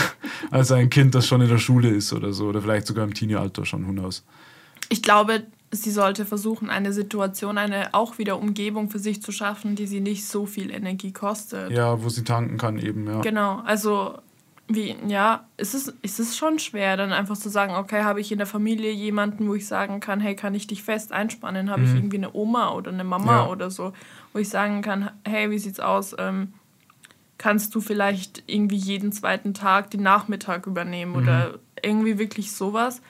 [0.50, 3.14] als ein Kind, das schon in der Schule ist oder so, oder vielleicht sogar im
[3.14, 4.24] Teenie-Alter schon, knows.
[4.90, 9.74] Ich glaube, sie sollte versuchen, eine Situation, eine auch wieder Umgebung für sich zu schaffen,
[9.74, 11.72] die sie nicht so viel Energie kostet.
[11.72, 13.20] Ja, wo sie tanken kann eben, ja.
[13.22, 14.18] Genau, also
[14.68, 18.30] wie, ja, es ist, es ist schon schwer, dann einfach zu sagen, okay, habe ich
[18.30, 21.70] in der Familie jemanden, wo ich sagen kann, hey, kann ich dich fest einspannen?
[21.70, 21.88] Habe mhm.
[21.88, 23.48] ich irgendwie eine Oma oder eine Mama ja.
[23.48, 23.92] oder so,
[24.32, 26.14] wo ich sagen kann, hey, wie sieht's aus?
[26.18, 26.54] Ähm,
[27.38, 31.18] kannst du vielleicht irgendwie jeden zweiten Tag den Nachmittag übernehmen mhm.
[31.18, 33.02] oder irgendwie wirklich sowas?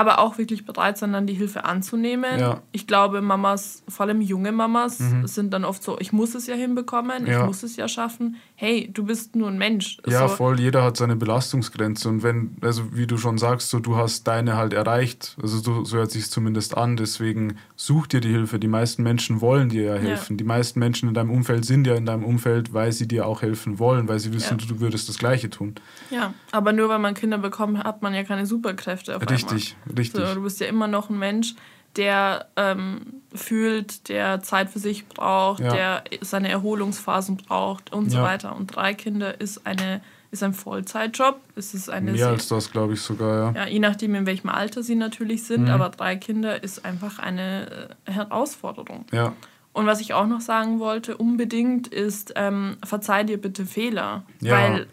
[0.00, 2.40] Aber auch wirklich bereit sein, dann die Hilfe anzunehmen.
[2.40, 2.62] Ja.
[2.72, 5.26] Ich glaube, Mamas, vor allem junge Mamas, mhm.
[5.26, 7.40] sind dann oft so, ich muss es ja hinbekommen, ja.
[7.40, 8.36] ich muss es ja schaffen.
[8.54, 9.98] Hey, du bist nur ein Mensch.
[10.06, 10.36] Ja, so.
[10.36, 14.26] voll, jeder hat seine Belastungsgrenze und wenn, also wie du schon sagst, so du hast
[14.26, 18.58] deine halt erreicht, also so, so hört sich zumindest an, deswegen such dir die Hilfe.
[18.58, 20.34] Die meisten Menschen wollen dir ja helfen.
[20.34, 20.38] Ja.
[20.38, 23.42] Die meisten Menschen in deinem Umfeld sind ja in deinem Umfeld, weil sie dir auch
[23.42, 25.74] helfen wollen, weil sie wissen, du würdest das Gleiche tun.
[26.10, 29.76] Ja, aber nur weil man Kinder bekommt, hat man ja keine Superkräfte auf Richtig.
[29.82, 29.89] Einmal.
[29.96, 30.26] Richtig.
[30.26, 31.54] So, du bist ja immer noch ein Mensch,
[31.96, 33.00] der ähm,
[33.34, 35.72] fühlt, der Zeit für sich braucht, ja.
[35.72, 38.18] der seine Erholungsphasen braucht und ja.
[38.18, 38.56] so weiter.
[38.56, 41.40] Und drei Kinder ist eine ist ein Vollzeitjob.
[41.56, 43.62] Es ist eine Mehr als das, glaube ich sogar, ja.
[43.62, 45.70] Ja, je nachdem, in welchem Alter sie natürlich sind, mhm.
[45.70, 49.06] aber drei Kinder ist einfach eine äh, Herausforderung.
[49.12, 49.32] Ja.
[49.72, 54.24] Und was ich auch noch sagen wollte, unbedingt ist, ähm, verzeih dir bitte Fehler.
[54.40, 54.52] Ja.
[54.52, 54.86] Weil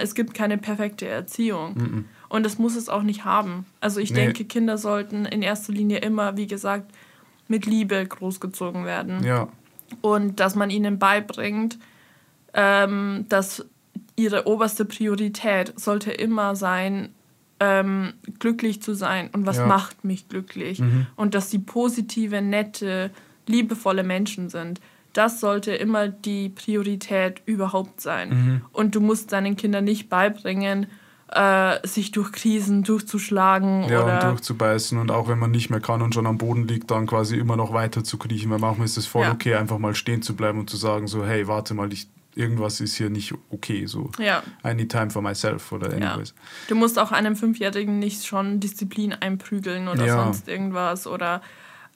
[0.00, 1.74] es gibt keine perfekte Erziehung.
[1.74, 2.04] Mhm.
[2.34, 3.64] Und das muss es auch nicht haben.
[3.80, 4.24] Also ich nee.
[4.24, 6.90] denke, Kinder sollten in erster Linie immer, wie gesagt,
[7.46, 9.22] mit Liebe großgezogen werden.
[9.22, 9.46] Ja.
[10.00, 11.78] Und dass man ihnen beibringt,
[12.52, 13.64] ähm, dass
[14.16, 17.10] ihre oberste Priorität sollte immer sein,
[17.60, 19.66] ähm, glücklich zu sein und was ja.
[19.66, 20.80] macht mich glücklich.
[20.80, 21.06] Mhm.
[21.14, 23.12] Und dass sie positive, nette,
[23.46, 24.80] liebevolle Menschen sind.
[25.12, 28.28] Das sollte immer die Priorität überhaupt sein.
[28.30, 28.62] Mhm.
[28.72, 30.88] Und du musst deinen Kindern nicht beibringen,
[31.28, 33.88] äh, sich durch Krisen durchzuschlagen.
[33.88, 36.68] Ja, oder und durchzubeißen und auch wenn man nicht mehr kann und schon am Boden
[36.68, 38.50] liegt, dann quasi immer noch weiter zu kriechen.
[38.50, 39.32] Weil manchmal ist es voll ja.
[39.32, 42.80] okay, einfach mal stehen zu bleiben und zu sagen, so, hey, warte mal, ich, irgendwas
[42.80, 43.86] ist hier nicht okay.
[43.86, 44.42] So, ja.
[44.64, 46.30] I need time for myself oder anyways.
[46.30, 46.42] Ja.
[46.68, 50.22] Du musst auch einem Fünfjährigen nicht schon Disziplin einprügeln oder ja.
[50.22, 51.40] sonst irgendwas oder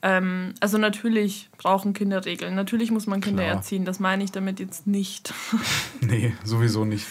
[0.00, 2.54] ähm, also natürlich brauchen Kinder Regeln.
[2.54, 3.56] Natürlich muss man Kinder Klar.
[3.56, 3.84] erziehen.
[3.84, 5.34] Das meine ich damit jetzt nicht.
[6.00, 7.06] nee, sowieso nicht.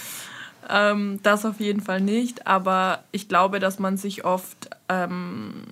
[0.70, 5.64] Ähm, das auf jeden Fall nicht, aber ich glaube, dass man sich oft ähm,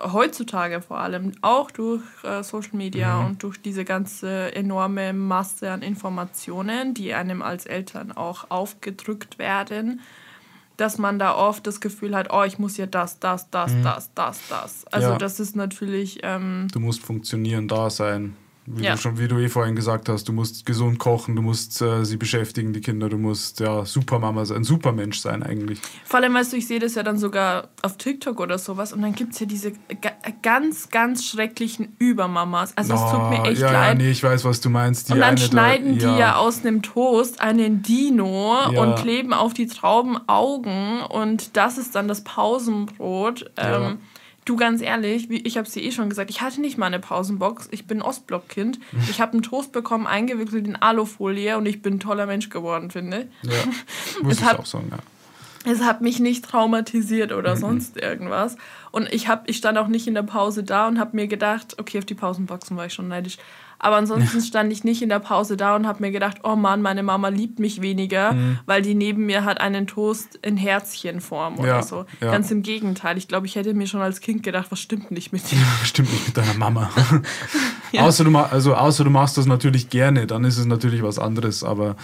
[0.00, 3.26] heutzutage vor allem auch durch äh, Social Media mhm.
[3.26, 10.00] und durch diese ganze enorme Masse an Informationen, die einem als Eltern auch aufgedrückt werden,
[10.76, 13.82] dass man da oft das Gefühl hat, oh, ich muss ja das, das, das, mhm.
[13.84, 14.86] das, das, das.
[14.90, 15.18] Also ja.
[15.18, 16.20] das ist natürlich.
[16.22, 18.36] Ähm, du musst funktionieren, da sein.
[18.64, 18.92] Wie, ja.
[18.92, 22.04] du schon, wie du eh vorhin gesagt hast, du musst gesund kochen, du musst äh,
[22.04, 25.80] sie beschäftigen, die Kinder, du musst ja Supermama sein, Supermensch sein eigentlich.
[26.04, 29.02] Vor allem, weißt du, ich sehe das ja dann sogar auf TikTok oder sowas und
[29.02, 29.72] dann gibt es ja diese
[30.42, 32.76] ganz, ganz schrecklichen Übermamas.
[32.76, 33.98] Also es tut mir echt ja, leid.
[33.98, 35.10] Ja, nee, ich weiß, was du meinst.
[35.10, 36.12] Und dann schneiden da, ja.
[36.12, 38.80] die ja aus einem Toast einen Dino ja.
[38.80, 43.50] und kleben auf die Trauben Augen und das ist dann das Pausenbrot.
[43.56, 43.98] Ähm,
[44.44, 46.86] Du ganz ehrlich, wie ich habe es dir eh schon gesagt, ich hatte nicht mal
[46.86, 47.68] eine Pausenbox.
[47.70, 48.80] Ich bin Ostblockkind.
[49.08, 52.90] Ich habe einen Toast bekommen, eingewickelt in Alufolie und ich bin ein toller Mensch geworden,
[52.90, 53.50] finde ich.
[53.50, 53.58] Ja,
[54.22, 54.98] muss ich auch sagen, ja.
[55.64, 57.60] Es hat mich nicht traumatisiert oder mhm.
[57.60, 58.56] sonst irgendwas.
[58.90, 61.78] Und ich, hab, ich stand auch nicht in der Pause da und habe mir gedacht,
[61.78, 63.38] okay, auf die Pausenboxen war ich schon neidisch.
[63.84, 66.82] Aber ansonsten stand ich nicht in der Pause da und habe mir gedacht, oh Mann,
[66.82, 68.60] meine Mama liebt mich weniger, mhm.
[68.64, 72.06] weil die neben mir hat einen Toast in Herzchenform oder ja, so.
[72.20, 72.30] Ja.
[72.30, 73.18] Ganz im Gegenteil.
[73.18, 75.58] Ich glaube, ich hätte mir schon als Kind gedacht, was stimmt nicht mit dir?
[75.80, 76.90] was stimmt nicht mit deiner Mama?
[77.98, 81.64] außer, du, also, außer du machst das natürlich gerne, dann ist es natürlich was anderes.
[81.64, 81.96] Aber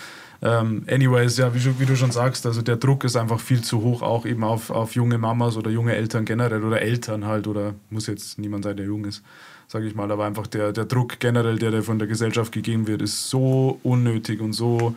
[0.42, 3.82] ähm, anyways, ja, wie, wie, du schon sagst, also der Druck ist einfach viel zu
[3.82, 7.74] hoch, auch eben auf, auf junge Mamas oder junge Eltern generell oder Eltern halt oder
[7.90, 9.22] muss jetzt niemand sein, der jung ist
[9.68, 10.10] sage ich mal.
[10.10, 13.78] Aber einfach der, der Druck generell, der, der von der Gesellschaft gegeben wird, ist so
[13.82, 14.94] unnötig und so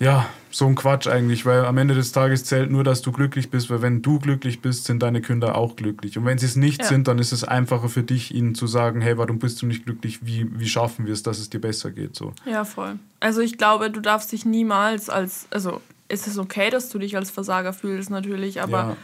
[0.00, 3.50] ja, so ein Quatsch eigentlich, weil am Ende des Tages zählt nur, dass du glücklich
[3.50, 6.18] bist, weil wenn du glücklich bist, sind deine Kinder auch glücklich.
[6.18, 6.88] Und wenn sie es nicht Ja.
[6.88, 9.84] sind, dann ist es einfacher für dich, ihnen zu sagen, hey, warum bist du nicht
[9.84, 10.26] glücklich?
[10.26, 12.16] Wie, wie schaffen wir es, dass es dir besser geht?
[12.16, 12.32] So.
[12.44, 12.98] Ja, voll.
[13.20, 17.16] Also ich glaube, du darfst dich niemals als, also es ist okay, dass du dich
[17.16, 18.96] als Versager fühlst natürlich, aber Ja.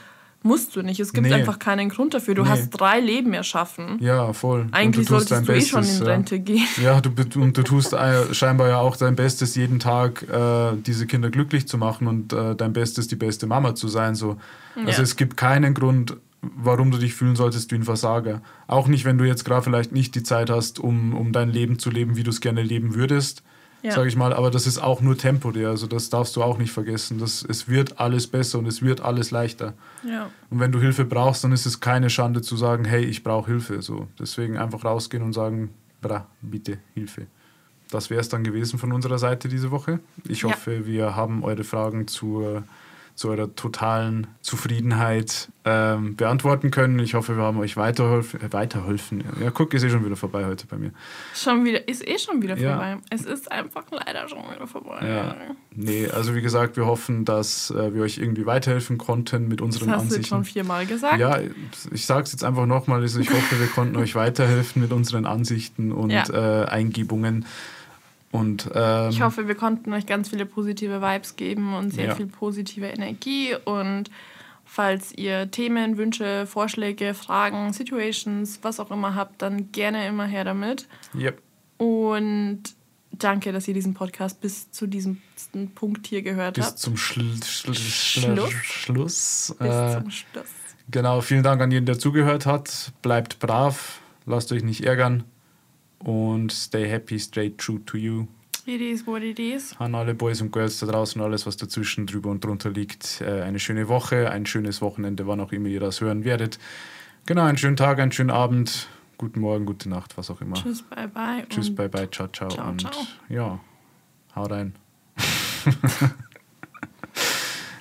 [0.43, 0.99] Musst du nicht.
[1.01, 1.34] Es gibt Nee.
[1.34, 2.34] einfach keinen Grund dafür.
[2.34, 2.49] Du Nee.
[2.51, 3.99] hast drei Leben erschaffen.
[4.01, 4.66] Ja, voll.
[4.72, 6.12] Eigentlich du solltest dein du eh schon Bestes, in ja.
[6.12, 6.66] Rente gehen.
[6.82, 7.11] Ja, du,
[7.41, 11.68] und du tust äh, scheinbar ja auch dein Bestes, jeden Tag äh, diese Kinder glücklich
[11.68, 14.14] zu machen und äh, dein Bestes, die beste Mama zu sein.
[14.14, 14.36] So.
[14.76, 15.03] Also Ja.
[15.03, 18.41] es gibt keinen Grund, warum du dich fühlen solltest wie ein Versager.
[18.66, 21.78] Auch nicht, wenn du jetzt gerade vielleicht nicht die Zeit hast, um, um dein Leben
[21.78, 23.43] zu leben, wie du es gerne leben würdest,
[23.83, 23.93] Ja.
[23.93, 24.33] sage ich mal.
[24.33, 27.18] Aber das ist auch nur temporär, also das darfst du auch nicht vergessen.
[27.18, 29.74] Das, es wird alles besser und es wird alles leichter.
[30.07, 30.31] Ja.
[30.51, 33.51] Und wenn du Hilfe brauchst, dann ist es keine Schande zu sagen, hey, ich brauche
[33.51, 33.81] Hilfe.
[33.83, 34.09] So.
[34.18, 35.70] Deswegen einfach rausgehen und sagen,
[36.03, 37.26] bra, bitte Hilfe.
[37.91, 39.99] Das wäre es dann gewesen von unserer Seite diese Woche.
[40.28, 40.51] Ich Ja.
[40.51, 42.62] hoffe, wir haben eure Fragen zur,
[43.21, 46.99] zu eurer totalen Zufriedenheit ähm, beantworten können.
[47.01, 49.23] Ich hoffe, wir haben euch weiterholf äh, weiterholfen.
[49.43, 50.93] Ja, guck, ist eh schon wieder vorbei heute bei mir.
[51.35, 52.71] Schon wieder, ist eh schon wieder Ja.
[52.77, 52.97] vorbei.
[53.11, 55.07] Es ist einfach leider schon wieder vorbei.
[55.07, 55.37] Ja.
[55.75, 59.66] Nee, also wie gesagt, wir hoffen, dass äh, wir euch irgendwie weiterhelfen konnten mit Das
[59.66, 60.55] unseren hast du jetzt schon Ansichten.
[60.61, 61.18] viermal gesagt.
[61.18, 61.41] Ja,
[61.93, 63.03] ich sage es jetzt einfach nochmal.
[63.03, 66.25] Also ich hoffe, wir konnten euch weiterhelfen mit unseren Ansichten und Ja.
[66.62, 67.45] äh, Eingebungen.
[68.33, 72.14] Und ähm, Ich hoffe, wir konnten euch ganz viele positive Vibes geben und sehr Ja.
[72.14, 73.57] viel positive Energie.
[73.64, 74.11] Und
[74.64, 80.45] falls ihr Themen, Wünsche, Vorschläge, Fragen, Situations, was auch immer habt, dann gerne immer her
[80.45, 80.87] damit.
[81.18, 81.43] yep.
[81.78, 82.62] Und
[83.11, 85.20] danke, dass ihr diesen Podcast bis zu diesem
[85.74, 86.78] Punkt hier gehört bis habt.
[86.78, 88.53] zum Schl Schl Schluss.
[88.62, 89.57] Schluss.
[89.59, 90.47] Bis Äh, zum Schluss.
[90.91, 92.93] genau, vielen Dank an jeden, der zugehört hat.
[93.03, 95.24] Bleibt brav, lasst euch nicht ärgern
[96.05, 98.26] und stay happy, stay true to you.
[98.66, 99.74] It is what it is.
[99.78, 103.20] An alle Boys und Girls da draußen, alles, was dazwischen, drüber und drunter liegt.
[103.20, 106.59] Äh, eine schöne Woche, ein schönes Wochenende, wann auch immer ihr das hören werdet.
[107.26, 108.88] Genau, einen schönen Tag, einen schönen Abend,
[109.18, 110.55] guten Morgen, gute Nacht, was auch immer.
[110.55, 111.46] Tschüss, bye bye.
[111.48, 112.48] Tschüss, bye bye, ciao, ciao.
[112.48, 112.92] ciao, und ciao.
[113.28, 113.61] ja,
[114.36, 114.74] hau rein.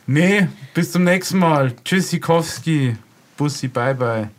[0.07, 1.76] nee, bis zum nächsten Mal.
[1.84, 2.95] Tschüss, Sikowski.
[3.38, 4.30] Bussi, bye bye.